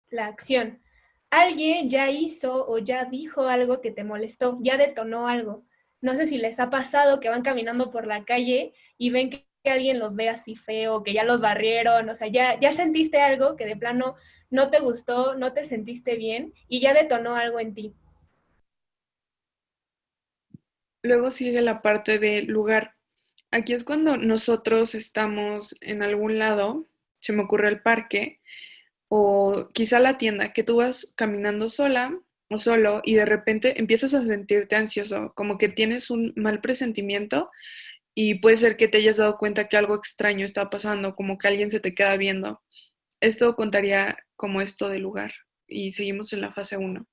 [0.09, 0.81] la acción.
[1.29, 5.65] Alguien ya hizo o ya dijo algo que te molestó, ya detonó algo.
[5.99, 9.45] No sé si les ha pasado que van caminando por la calle y ven que
[9.69, 13.55] alguien los ve así feo, que ya los barrieron, o sea, ya, ya sentiste algo
[13.55, 14.15] que de plano
[14.49, 17.93] no te gustó, no te sentiste bien y ya detonó algo en ti.
[21.03, 22.95] Luego sigue la parte del lugar.
[23.51, 26.87] Aquí es cuando nosotros estamos en algún lado,
[27.19, 28.39] se me ocurre el parque,
[29.13, 32.17] o quizá la tienda, que tú vas caminando sola
[32.49, 37.51] o solo y de repente empiezas a sentirte ansioso, como que tienes un mal presentimiento
[38.13, 41.47] y puede ser que te hayas dado cuenta que algo extraño está pasando, como que
[41.47, 42.61] alguien se te queda viendo.
[43.19, 45.31] Esto contaría como esto de lugar
[45.67, 47.05] y seguimos en la fase 1.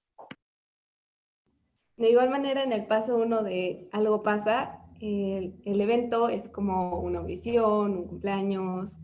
[1.96, 7.20] De igual manera, en el paso 1 de algo pasa, el, evento es como una
[7.20, 8.98] audición, un cumpleaños,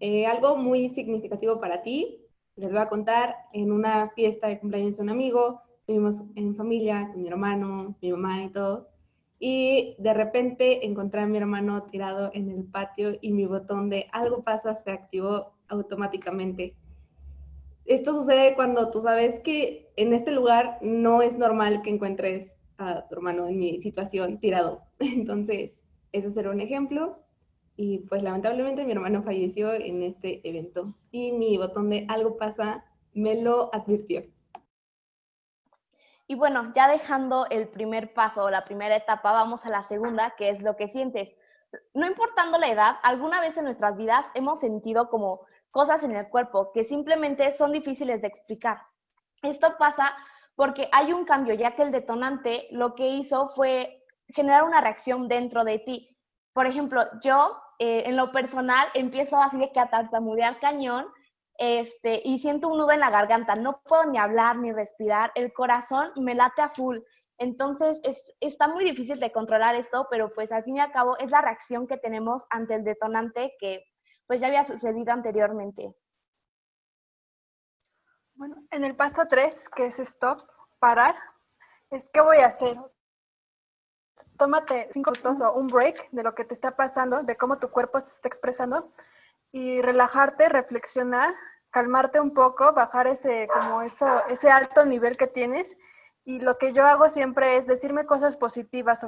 [0.00, 2.24] eh, algo muy significativo para ti,
[2.56, 7.08] les voy a contar, en una fiesta de cumpleaños de un amigo, vivimos en familia,
[7.12, 8.88] con mi hermano, mi mamá y todo,
[9.38, 14.06] y de repente encontré a mi hermano tirado en el patio y mi botón de
[14.12, 16.74] algo pasa se activó automáticamente.
[17.84, 23.06] Esto sucede cuando tú sabes que en este lugar no es normal que encuentres a
[23.08, 24.82] tu hermano en mi situación tirado.
[24.98, 27.18] Entonces, ese será un ejemplo.
[27.76, 32.84] Y pues lamentablemente mi hermano falleció en este evento y mi botón de algo pasa
[33.14, 34.24] me lo advirtió.
[36.30, 40.34] Y bueno, ya dejando el primer paso o la primera etapa, vamos a la segunda,
[40.36, 41.34] que es lo que sientes.
[41.94, 46.28] No importando la edad, alguna vez en nuestras vidas hemos sentido como cosas en el
[46.28, 48.82] cuerpo que simplemente son difíciles de explicar.
[49.42, 50.14] Esto pasa
[50.54, 55.28] porque hay un cambio, ya que el detonante lo que hizo fue generar una reacción
[55.28, 56.14] dentro de ti.
[56.52, 61.06] Por ejemplo, yo eh, en lo personal empiezo así de que a tartamudear cañón
[61.58, 65.52] este, y siento un nudo en la garganta, no puedo ni hablar ni respirar, el
[65.52, 66.98] corazón me late a full.
[67.36, 71.18] Entonces, es, está muy difícil de controlar esto, pero pues al fin y al cabo
[71.18, 73.84] es la reacción que tenemos ante el detonante que
[74.26, 75.94] pues ya había sucedido anteriormente.
[78.34, 80.40] Bueno, en el paso 3, que es stop,
[80.78, 81.16] parar,
[81.90, 82.76] es ¿qué voy a hacer?
[84.36, 87.68] Tómate cinco minutos o un break de lo que te está pasando, de cómo tu
[87.68, 88.92] cuerpo se está expresando
[89.52, 91.34] y relajarte, reflexionar,
[91.70, 95.76] calmarte un poco, bajar ese, como eso, ese alto nivel que tienes.
[96.24, 99.00] Y lo que yo hago siempre es decirme cosas positivas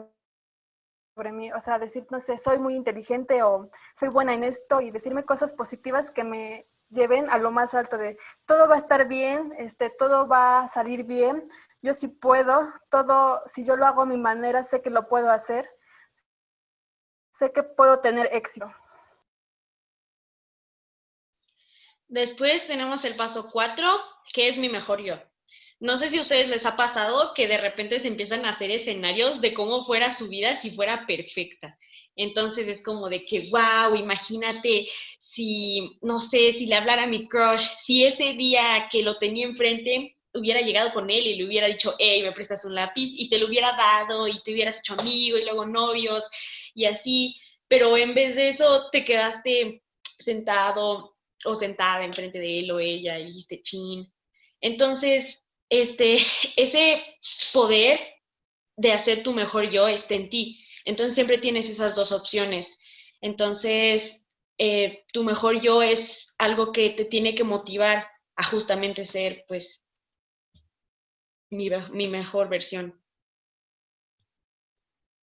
[1.14, 4.80] sobre mí, o sea, decir, no sé, soy muy inteligente o soy buena en esto
[4.80, 8.78] y decirme cosas positivas que me lleven a lo más alto de todo va a
[8.78, 11.48] estar bien, este, todo va a salir bien,
[11.82, 15.30] yo sí puedo, todo, si yo lo hago a mi manera, sé que lo puedo
[15.30, 15.68] hacer,
[17.32, 18.66] sé que puedo tener éxito.
[22.10, 23.86] Después tenemos el paso cuatro,
[24.32, 25.22] que es mi mejor yo.
[25.78, 28.72] No sé si a ustedes les ha pasado que de repente se empiezan a hacer
[28.72, 31.78] escenarios de cómo fuera su vida si fuera perfecta.
[32.16, 34.88] Entonces es como de que, wow, imagínate
[35.20, 39.46] si, no sé, si le hablara a mi crush, si ese día que lo tenía
[39.46, 43.28] enfrente hubiera llegado con él y le hubiera dicho, hey, me prestas un lápiz y
[43.28, 46.28] te lo hubiera dado y te hubieras hecho amigo y luego novios
[46.74, 49.84] y así, pero en vez de eso te quedaste
[50.18, 54.12] sentado o sentada enfrente de él o ella y dijiste chin.
[54.60, 56.18] Entonces, este,
[56.56, 57.02] ese
[57.52, 57.98] poder
[58.76, 60.64] de hacer tu mejor yo está en ti.
[60.84, 62.78] Entonces siempre tienes esas dos opciones.
[63.20, 69.44] Entonces, eh, tu mejor yo es algo que te tiene que motivar a justamente ser,
[69.46, 69.84] pues,
[71.50, 72.98] mi, mi mejor versión.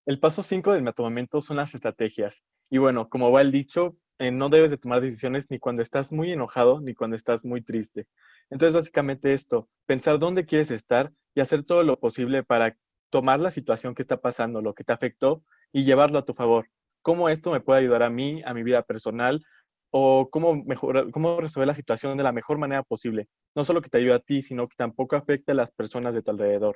[0.06, 2.44] El paso 5 del metamomento son las estrategias.
[2.70, 6.12] Y bueno, como va el dicho, eh, no debes de tomar decisiones ni cuando estás
[6.12, 8.08] muy enojado ni cuando estás muy triste.
[8.50, 12.76] Entonces, básicamente esto, pensar dónde quieres estar y hacer todo lo posible para
[13.10, 16.68] tomar la situación que está pasando, lo que te afectó y llevarlo a tu favor.
[17.02, 19.44] ¿Cómo esto me puede ayudar a mí, a mi vida personal?
[19.92, 23.28] ¿O cómo, mejorar, cómo resolver la situación de la mejor manera posible?
[23.56, 26.22] No solo que te ayude a ti, sino que tampoco afecte a las personas de
[26.22, 26.76] tu alrededor.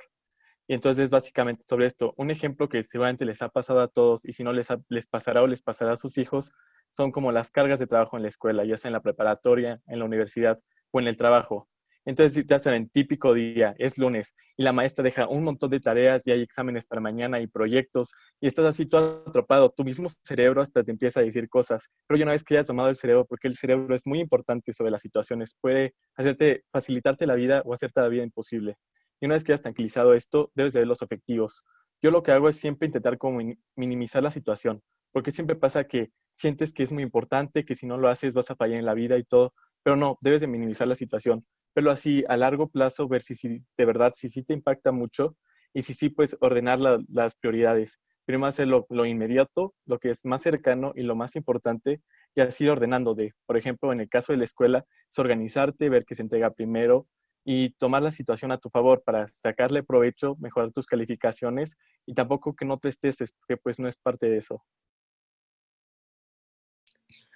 [0.68, 4.32] Y entonces, básicamente sobre esto, un ejemplo que seguramente les ha pasado a todos y
[4.32, 6.52] si no les, les pasará o les pasará a sus hijos,
[6.92, 9.98] son como las cargas de trabajo en la escuela, ya sea en la preparatoria, en
[9.98, 10.60] la universidad
[10.92, 11.68] o en el trabajo.
[12.04, 16.26] Entonces, ya saben, típico día, es lunes y la maestra deja un montón de tareas
[16.26, 19.70] y hay exámenes para mañana y proyectos y estás así todo atropado.
[19.70, 21.90] Tu mismo cerebro hasta te empieza a decir cosas.
[22.08, 24.72] Pero ya una vez que hayas tomado el cerebro, porque el cerebro es muy importante
[24.72, 28.76] sobre las situaciones, puede hacerte, facilitarte la vida o hacerte la vida imposible.
[29.20, 31.62] Y una vez que hayas tranquilizado esto, debes de ver los efectivos.
[32.02, 33.38] Yo lo que hago es siempre intentar como
[33.76, 37.98] minimizar la situación, porque siempre pasa que sientes que es muy importante, que si no
[37.98, 40.88] lo haces vas a fallar en la vida y todo, pero no, debes de minimizar
[40.88, 44.54] la situación, pero así a largo plazo ver si, si de verdad, si sí te
[44.54, 45.36] impacta mucho
[45.74, 48.00] y si sí, pues ordenar las prioridades.
[48.24, 52.02] Primero hacer lo, inmediato, lo que es más cercano y lo más importante,
[52.34, 56.04] y así ordenando de, por ejemplo, en el caso de la escuela, es organizarte, ver
[56.04, 57.08] qué se entrega primero
[57.44, 62.54] y tomar la situación a tu favor para sacarle provecho, mejorar tus calificaciones y tampoco
[62.54, 64.62] que no te estés, porque pues no es parte de eso.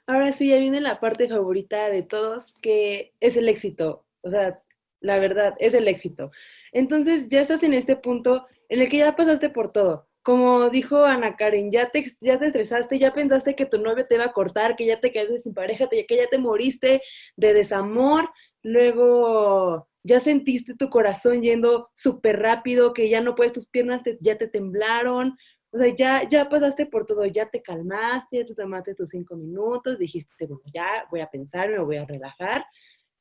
[0.07, 4.07] Ahora sí, ya viene la parte favorita de todos, que es el éxito.
[4.23, 4.63] O sea,
[5.01, 6.31] la verdad, es el éxito.
[6.73, 10.09] Entonces, ya estás en este punto en el que ya pasaste por todo.
[10.23, 14.17] Como dijo Ana Karen, ya te, ya te estresaste, ya pensaste que tu novio te
[14.17, 17.01] iba a cortar, que ya te quedaste sin pareja, que ya te moriste
[17.37, 18.29] de desamor,
[18.63, 24.39] luego ya sentiste tu corazón yendo súper rápido, que ya no puedes, tus piernas ya
[24.39, 25.37] te temblaron,
[25.77, 29.99] o sea, ya, ya pasaste por todo, ya te calmaste, te tomaste tus cinco minutos,
[29.99, 32.65] dijiste, bueno, ya voy a pensar, me voy a relajar.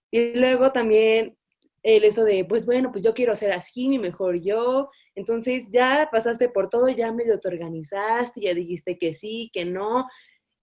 [0.10, 1.38] Y luego también
[1.84, 4.90] el eso de, pues bueno, pues yo quiero ser así, mi mejor yo.
[5.16, 10.08] Entonces ya pasaste por todo, ya medio te organizaste, ya dijiste que sí, que no.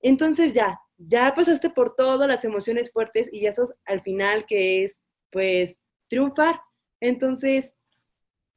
[0.00, 4.82] Entonces ya, ya pasaste por todas las emociones fuertes y ya estás al final que
[4.84, 5.78] es, pues,
[6.08, 6.58] triunfar.
[7.00, 7.76] Entonces,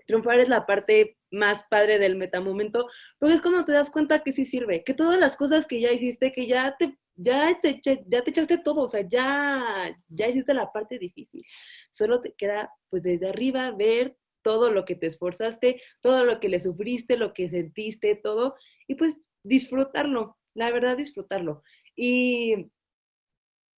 [0.08, 2.88] triunfar es la parte más padre del metamomento,
[3.19, 5.91] porque es cuando te das cuenta que sí sirve, que todas las cosas que ya
[5.91, 10.54] hiciste, que ya te, ya te, ya te echaste todo, o sea, ya, ya hiciste
[10.54, 11.43] la parte difícil.
[11.91, 16.49] Solo te queda, pues desde arriba, ver todo lo que te esforzaste, todo lo que
[16.49, 18.55] le sufriste, lo que sentiste, todo,
[18.88, 21.64] y pues disfrutarlo, la verdad, disfrutarlo.
[21.95, 22.72] Y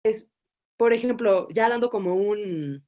[0.04, 0.30] es,
[0.76, 2.86] por ejemplo, ya dando como un,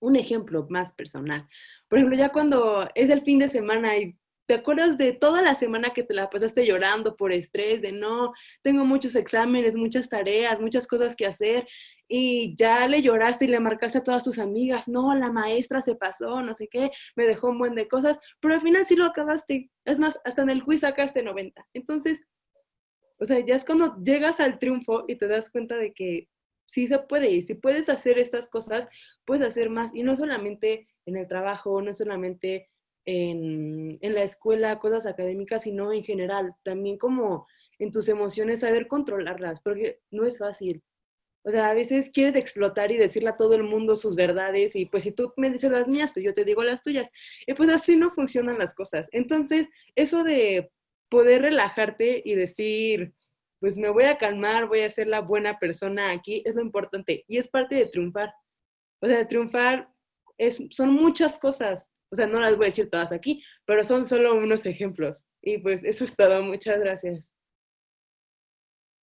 [0.00, 1.48] un ejemplo más personal.
[1.88, 5.54] Por ejemplo, ya cuando es el fin de semana y te acuerdas de toda la
[5.54, 8.32] semana que te la pasaste llorando por estrés, de no,
[8.62, 11.68] tengo muchos exámenes, muchas tareas, muchas cosas que hacer,
[12.08, 15.94] y ya le lloraste y le marcaste a todas tus amigas, no, la maestra se
[15.94, 19.04] pasó, no sé qué, me dejó un buen de cosas, pero al final sí lo
[19.04, 19.70] acabaste.
[19.84, 21.64] Es más, hasta en el quiz sacaste 90.
[21.72, 22.24] Entonces,
[23.20, 26.28] o sea, ya es cuando llegas al triunfo y te das cuenta de que
[26.70, 28.86] sí se puede y si puedes hacer estas cosas,
[29.24, 32.70] puedes hacer más y no solamente en el trabajo, no solamente
[33.04, 37.48] en, en, la escuela, cosas académicas, sino en general, también como
[37.80, 40.84] en tus emociones, saber controlarlas, porque no es fácil.
[41.42, 44.86] O sea, a veces quieres explotar y decirle a todo el mundo sus verdades y
[44.86, 47.10] pues si tú me dices las mías, pues yo te digo las tuyas.
[47.48, 49.08] Y pues así no funcionan las cosas.
[49.10, 49.66] Entonces,
[49.96, 50.70] eso de
[51.08, 53.12] poder relajarte y decir,
[53.60, 57.24] pues me voy a calmar, voy a ser la buena persona aquí, es lo importante
[57.28, 58.34] y es parte de triunfar.
[59.02, 59.88] O sea, triunfar
[60.38, 64.06] es, son muchas cosas, o sea, no las voy a decir todas aquí, pero son
[64.06, 65.24] solo unos ejemplos.
[65.42, 67.34] Y pues eso es todo, muchas gracias.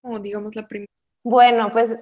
[0.02, 0.88] Como digamos la primera.
[1.24, 1.96] Bueno, pues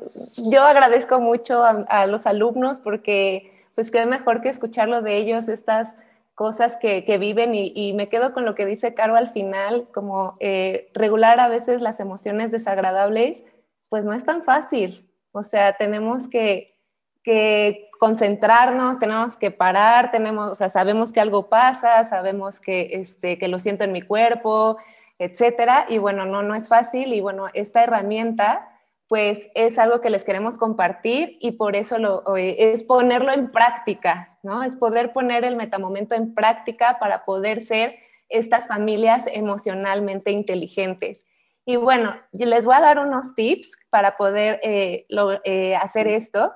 [0.52, 5.48] yo agradezco mucho a, a, los alumnos porque pues qué mejor que escucharlo de ellos,
[5.48, 5.96] estas
[6.36, 9.88] cosas que, que viven y, y, me quedo con lo que dice Caro al final,
[9.94, 13.46] como eh, regular a veces las emociones desagradables,
[13.90, 15.10] pues no es tan fácil.
[15.32, 16.78] O sea, tenemos que,
[17.24, 23.38] que concentrarnos, tenemos que parar, tenemos, o sea, sabemos que algo pasa, sabemos que, este,
[23.38, 24.78] que lo siento en mi cuerpo,
[25.18, 25.86] etcétera.
[25.88, 27.14] Y bueno, no, no es fácil.
[27.14, 28.75] Y bueno, esta herramienta
[29.08, 34.38] pues es algo que les queremos compartir y por eso lo, es ponerlo en práctica,
[34.42, 34.64] ¿no?
[34.64, 37.96] Es poder poner el metamomento en práctica para poder ser
[38.30, 41.26] estas familias emocionalmente inteligentes.
[41.66, 45.06] Y bueno, les voy a dar unos tips para poder eh,
[45.44, 46.54] eh, hacer esto,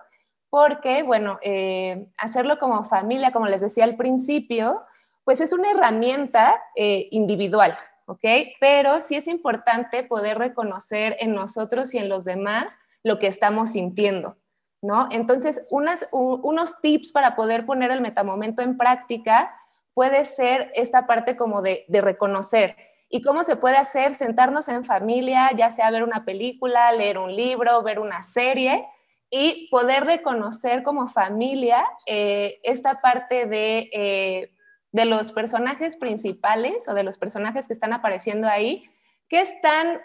[0.49, 4.83] porque, bueno, eh, hacerlo como familia, como les decía al principio,
[5.23, 7.77] pues es una herramienta eh, individual,
[8.09, 8.25] ¿ok?
[8.59, 13.69] Pero sí es importante poder reconocer en nosotros y en los demás lo que estamos
[13.73, 14.37] sintiendo,
[14.81, 15.07] ¿no?
[15.11, 19.55] Entonces, unos tips para poder poner el metamomento en práctica
[19.93, 22.75] puede ser esta parte como de, de reconocer.
[23.09, 24.15] ¿Y cómo se puede hacer?
[24.15, 28.87] Sentarnos en familia, ya sea ver una película, leer un libro, ver una serie
[29.29, 34.51] y poder reconocer como familia eh, esta parte de eh,
[34.91, 38.89] de los personajes principales o de los personajes que están apareciendo ahí,
[39.27, 40.01] ¿qué están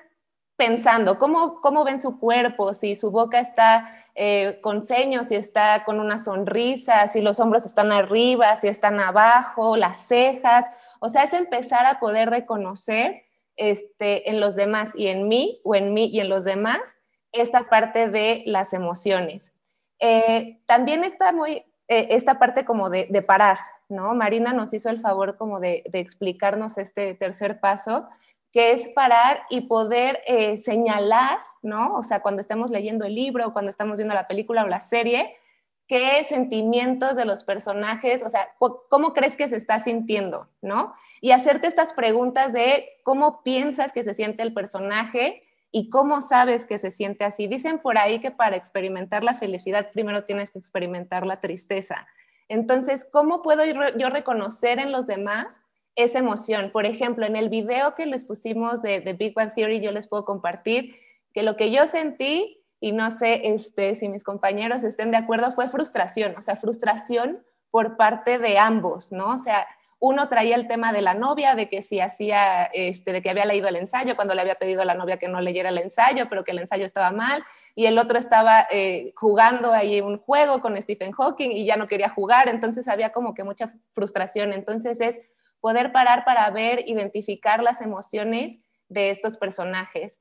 [0.56, 1.18] pensando?
[1.18, 2.74] ¿Cómo, cómo ven su cuerpo?
[2.74, 7.66] Si su boca está eh, con ceños, si está con una sonrisa, si los hombros
[7.66, 10.70] están arriba, si están abajo, las cejas.
[11.00, 13.24] O sea, es empezar a poder reconocer
[13.56, 16.80] este, en los demás y en mí, o en mí y en los demás,
[17.32, 19.52] esta parte de las emociones.
[19.98, 23.58] Eh, también está muy eh, esta parte como de, de parar,
[23.88, 24.14] ¿no?
[24.14, 28.08] Marina nos hizo el favor como de, explicarnos este tercer paso,
[28.52, 31.94] que es parar y poder eh, señalar, ¿no?
[31.94, 35.36] O sea, cuando estemos leyendo el libro, cuando estamos viendo la película o la serie,
[35.86, 40.94] qué sentimientos de los personajes, o sea, cómo crees que se está sintiendo, ¿no?
[41.20, 46.66] Y hacerte estas preguntas de cómo piensas que se siente el personaje y cómo sabes
[46.66, 47.48] que se siente así.
[47.48, 52.06] Dicen por ahí que para experimentar la felicidad primero tienes que experimentar la tristeza.
[52.48, 55.60] Entonces, ¿cómo puedo yo reconocer en los demás
[55.96, 56.70] esa emoción?
[56.72, 60.08] Por ejemplo, en el video que les pusimos de, de Big Bang Theory, yo les
[60.08, 60.96] puedo compartir
[61.32, 65.50] que lo que yo sentí, y no sé este, si mis compañeros estén de acuerdo,
[65.52, 69.30] fue frustración, o sea, frustración por parte de ambos, ¿no?
[69.30, 69.66] O sea,
[70.04, 73.46] uno traía el tema de la novia, de que si hacía, este, de que había
[73.46, 76.28] leído el ensayo, cuando le había pedido a la novia que no leyera el ensayo,
[76.28, 77.42] pero que el ensayo estaba mal,
[77.74, 81.88] y el otro estaba eh, jugando ahí un juego con Stephen Hawking y ya no
[81.88, 84.52] quería jugar, entonces había como que mucha frustración.
[84.52, 85.22] Entonces es
[85.60, 88.58] poder parar para ver, identificar las emociones
[88.90, 90.20] de estos personajes.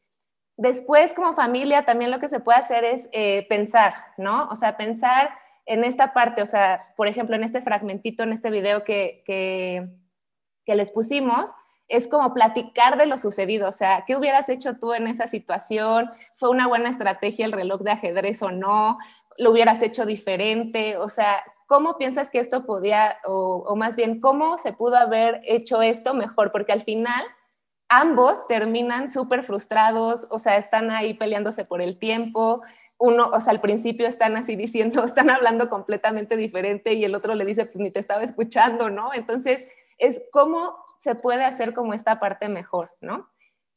[0.56, 4.48] Después, como familia, también lo que se puede hacer es eh, pensar, ¿no?
[4.50, 5.32] O sea, pensar
[5.66, 10.76] en esta parte, o sea, por ejemplo, en este fragmentito, en este video que, que,
[10.76, 11.52] les pusimos,
[11.88, 16.10] es como platicar de lo sucedido, o sea, ¿qué hubieras hecho tú en esa situación?
[16.36, 18.98] ¿Fue una buena estrategia el reloj de ajedrez o no?
[19.38, 20.98] ¿Lo hubieras hecho diferente?
[20.98, 25.42] O sea, ¿cómo piensas que esto podía, o, o más bien, cómo se pudo haber
[25.46, 26.52] hecho esto mejor?
[26.52, 27.24] Porque al final
[27.90, 32.64] ambos terminan súper frustrados, o sea, están ahí peleándose por el tiempo,
[33.04, 37.36] uno, o sea, al principio están así diciendo, están hablando completamente diferente y el otro
[37.36, 39.14] le dice, pues ni te estaba escuchando, ¿no?
[39.14, 43.30] Entonces, es cómo se puede hacer como esta parte mejor, ¿no?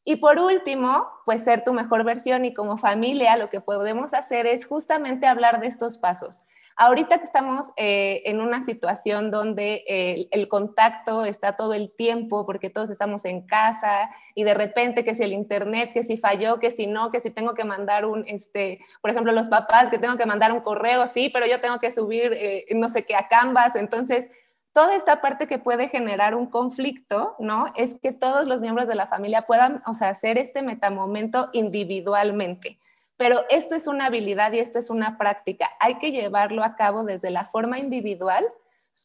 [0.04, 4.46] Y por último, pues ser tu mejor versión y como familia lo que podemos hacer
[4.46, 6.44] es justamente hablar de estos pasos.
[6.78, 12.44] Ahorita que estamos eh, en una situación donde eh, el contacto está todo el tiempo
[12.44, 16.60] porque todos estamos en casa y de repente que si el internet, que si falló,
[16.60, 19.98] que si no, que si tengo que mandar un, este, por ejemplo, los papás, que
[19.98, 23.16] tengo que mandar un correo, sí, pero yo tengo que subir eh, no sé qué
[23.16, 24.28] a Canvas, entonces
[24.74, 27.72] toda esta parte que puede generar un conflicto, ¿no?
[27.74, 32.78] Es que todos los miembros de la familia puedan, o sea, hacer este metamomento individualmente.
[33.16, 35.70] Pero esto es una habilidad y esto es una práctica.
[35.80, 38.44] Hay que llevarlo a cabo desde la forma individual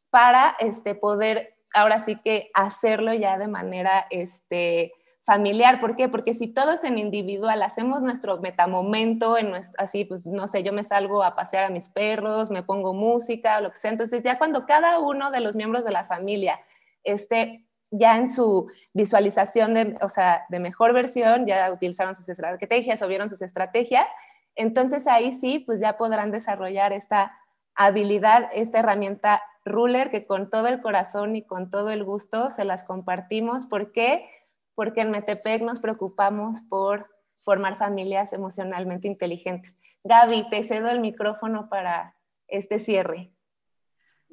[0.10, 4.94] para este, poder ahora sí que hacerlo ya de manera este,
[5.24, 5.80] familiar.
[5.80, 6.10] ¿Por qué?
[6.10, 10.84] Porque si todos en individual hacemos nuestro metamomento, en así, pues no sé, yo me
[10.84, 13.92] salgo a pasear a mis perros, me pongo música, lo que sea.
[13.92, 16.60] Entonces ya cuando cada uno de los miembros de la familia
[17.04, 23.02] esté ya en su visualización de, o sea, de mejor versión, ya utilizaron sus estrategias
[23.02, 24.08] o vieron sus estrategias,
[24.56, 27.38] entonces ahí sí, pues ya podrán desarrollar esta
[27.76, 32.66] habilidad, esta herramienta ruler que con todo el corazón y con todo el gusto se
[32.66, 33.66] las compartimos.
[33.68, 34.30] ¿Por qué?
[34.76, 37.08] Porque en Metepec nos preocupamos por
[37.44, 39.76] formar familias emocionalmente inteligentes.
[40.04, 42.16] Gaby, te cedo el micrófono para
[42.48, 43.32] este cierre.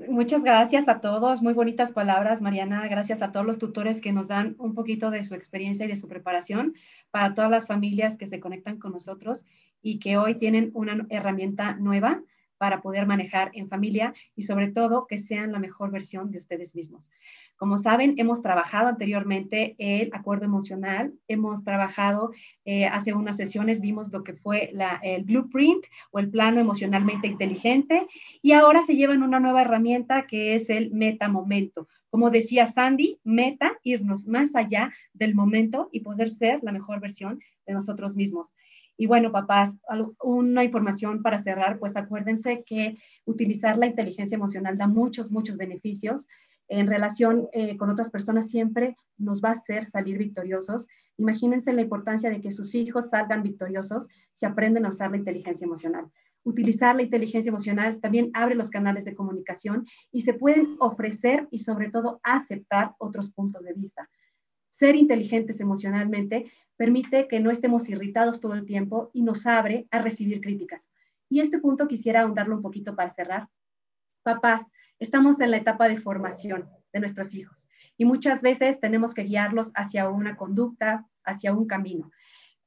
[0.06, 2.86] Muchas gracias a todos, muy bonitas palabras, Mariana.
[2.86, 5.96] Gracias a todos los tutores que nos dan un poquito de su experiencia y de
[5.96, 6.74] su preparación
[7.10, 9.44] para todas las familias que se conectan con nosotros
[9.82, 12.22] y que hoy tienen una herramienta nueva
[12.58, 16.76] para poder manejar en familia y sobre todo que sean la mejor versión de ustedes
[16.76, 17.10] mismos.
[17.58, 22.30] Como saben, hemos trabajado anteriormente el acuerdo emocional, hemos trabajado
[22.64, 28.06] eh, hace unas sesiones, vimos lo que fue el blueprint o el plano emocionalmente inteligente
[28.42, 31.88] y ahora se llevan una nueva herramienta que es el meta momento.
[32.10, 37.40] Como decía Sandy, meta, irnos más allá del momento y poder ser la mejor versión
[37.66, 38.54] de nosotros mismos.
[38.96, 39.76] Y bueno, papás,
[40.22, 46.28] una información para cerrar, pues acuérdense que utilizar la inteligencia emocional da muchos, muchos beneficios
[46.68, 50.86] en relación eh, con otras personas siempre nos va a hacer salir victoriosos.
[51.16, 55.64] Imagínense la importancia de que sus hijos salgan victoriosos si aprenden a usar la inteligencia
[55.64, 56.10] emocional.
[56.44, 61.60] Utilizar la inteligencia emocional también abre los canales de comunicación y se pueden ofrecer y
[61.60, 64.08] sobre todo aceptar otros puntos de vista.
[64.68, 70.00] Ser inteligentes emocionalmente permite que no estemos irritados todo el tiempo y nos abre a
[70.00, 70.88] recibir críticas.
[71.28, 73.48] Y este punto quisiera ahondarlo un poquito para cerrar.
[74.22, 74.62] Papás,
[74.98, 79.70] Estamos en la etapa de formación de nuestros hijos y muchas veces tenemos que guiarlos
[79.74, 82.10] hacia una conducta, hacia un camino.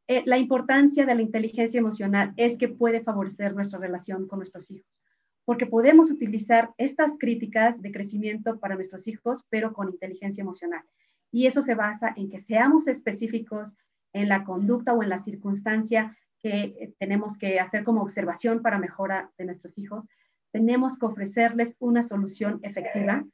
[0.08, 4.70] Eh, la importancia de la inteligencia emocional es que puede favorecer nuestra relación con nuestros
[4.72, 5.02] hijos,
[5.46, 10.84] porque podemos utilizar estas críticas de crecimiento para nuestros hijos, pero con inteligencia emocional.
[11.32, 13.76] Y eso se basa en que seamos específicos
[14.14, 18.80] en la conducta o en la circunstancia que eh, tenemos que hacer como observación para
[18.80, 20.06] mejora de nuestros hijos,
[20.52, 23.26] tenemos que ofrecerles una solución efectiva.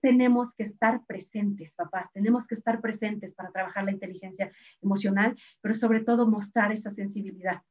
[0.00, 4.50] Tenemos que estar presentes, papás, tenemos que estar presentes para trabajar la inteligencia
[4.82, 7.62] emocional, pero sobre todo mostrar esa sensibilidad,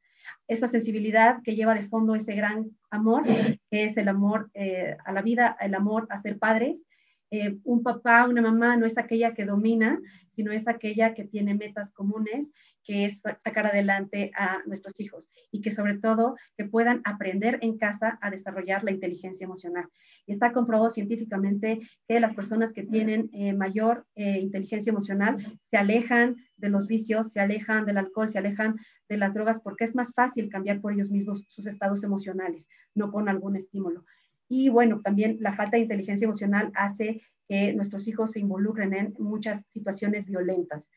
[0.48, 5.12] esa sensibilidad que lleva de fondo ese gran amor, que es el amor eh, a
[5.12, 6.86] la vida, el amor a ser padres,
[7.32, 10.00] eh, un papá, una mamá no es aquella que domina,
[10.32, 12.54] sino es aquella que tiene metas comunes,
[12.84, 17.78] que es sacar adelante a nuestros hijos y que sobre todo que puedan aprender en
[17.78, 19.90] casa a desarrollar la inteligencia emocional.
[20.26, 25.76] Y está comprobado científicamente que las personas que tienen eh, mayor eh, inteligencia emocional se
[25.76, 28.78] alejan de los vicios, se alejan del alcohol, se alejan
[29.10, 33.12] de las drogas porque es más fácil cambiar por ellos mismos sus estados emocionales, no
[33.12, 34.06] con algún estímulo.
[34.50, 39.14] Y bueno, también la falta de inteligencia emocional hace que nuestros hijos se involucren en
[39.20, 40.90] muchas situaciones violentas.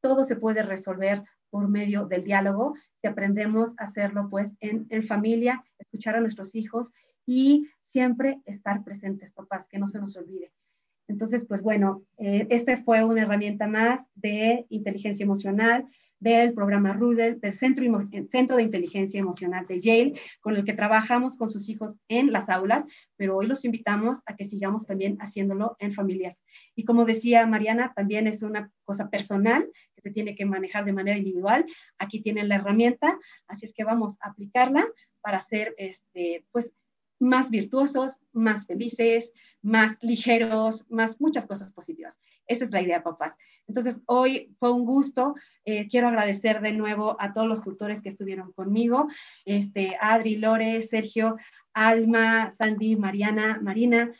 [0.00, 5.64] Todo se puede resolver por medio del diálogo si aprendemos a hacerlo pues en, familia,
[5.78, 6.92] escuchar a nuestros hijos
[7.24, 10.52] y siempre estar presentes, papás, que no se nos olvide.
[11.08, 15.86] Entonces, pues bueno, eh, este fue una herramienta más de inteligencia emocional
[16.30, 17.84] del programa Rudel, del Centro,
[18.30, 22.48] Centro de Inteligencia Emocional de Yale, con el que trabajamos con sus hijos en las
[22.48, 22.84] aulas,
[23.16, 26.42] pero hoy los invitamos a que sigamos también haciéndolo en familias.
[26.74, 30.92] Y como decía Mariana, también es una cosa personal que se tiene que manejar de
[30.92, 31.64] manera individual.
[31.98, 34.86] Aquí tienen la herramienta, así es que vamos a aplicarla
[35.20, 36.72] para hacer, este, pues,
[37.18, 42.18] más virtuosos, más felices, más ligeros, más muchas cosas positivas.
[42.46, 43.36] Esa es la idea, papás.
[43.66, 45.34] Entonces, hoy fue un gusto.
[45.64, 49.08] Eh, quiero agradecer de nuevo a todos los tutores que estuvieron conmigo,
[49.44, 51.36] este, Adri, Lore, Sergio,
[51.72, 54.12] Alma, Sandy, Mariana, Marina,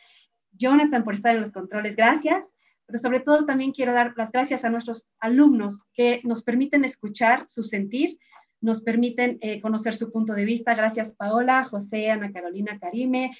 [0.51, 1.95] Jonathan por estar en los controles.
[1.95, 2.53] Gracias.
[2.85, 7.45] Pero sobre todo también quiero dar las gracias a nuestros alumnos que nos permiten escuchar
[7.47, 8.17] su sentir,
[8.61, 10.75] nos permiten eh, conocer su punto de vista.
[10.75, 13.31] Gracias Paola, José, Ana Carolina, Karime,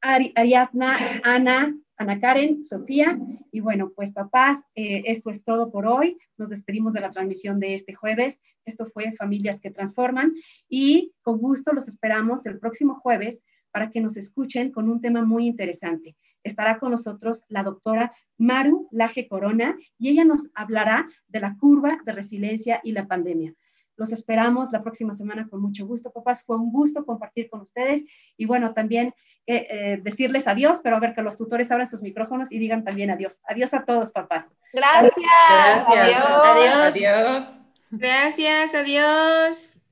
[0.00, 3.18] Ariadna, Ana, Ana Karen, Sofía.
[3.50, 6.18] Y bueno, pues papás, eh, esto es todo por hoy.
[6.36, 8.40] Nos despedimos de la transmisión de este jueves.
[8.64, 10.32] Esto fue Familias que Transforman
[10.68, 15.24] y con gusto los esperamos el próximo jueves para que nos escuchen con un tema
[15.24, 16.16] muy interesante.
[16.42, 21.98] Estará con nosotros la doctora Maru Laje Corona y ella nos hablará de la curva
[22.04, 23.54] de resiliencia y la pandemia.
[23.96, 26.42] Los esperamos la próxima semana con mucho gusto, papás.
[26.42, 28.04] Fue un gusto compartir con ustedes
[28.36, 29.14] y bueno, también
[29.46, 32.84] eh, eh, decirles adiós, pero a ver que los tutores abran sus micrófonos y digan
[32.84, 33.40] también adiós.
[33.46, 34.52] Adiós a todos, papás.
[34.72, 35.12] Gracias.
[35.48, 36.16] Gracias.
[36.44, 36.96] Adiós.
[36.96, 37.60] Adiós.
[37.90, 38.74] Gracias.
[38.74, 39.83] Adiós.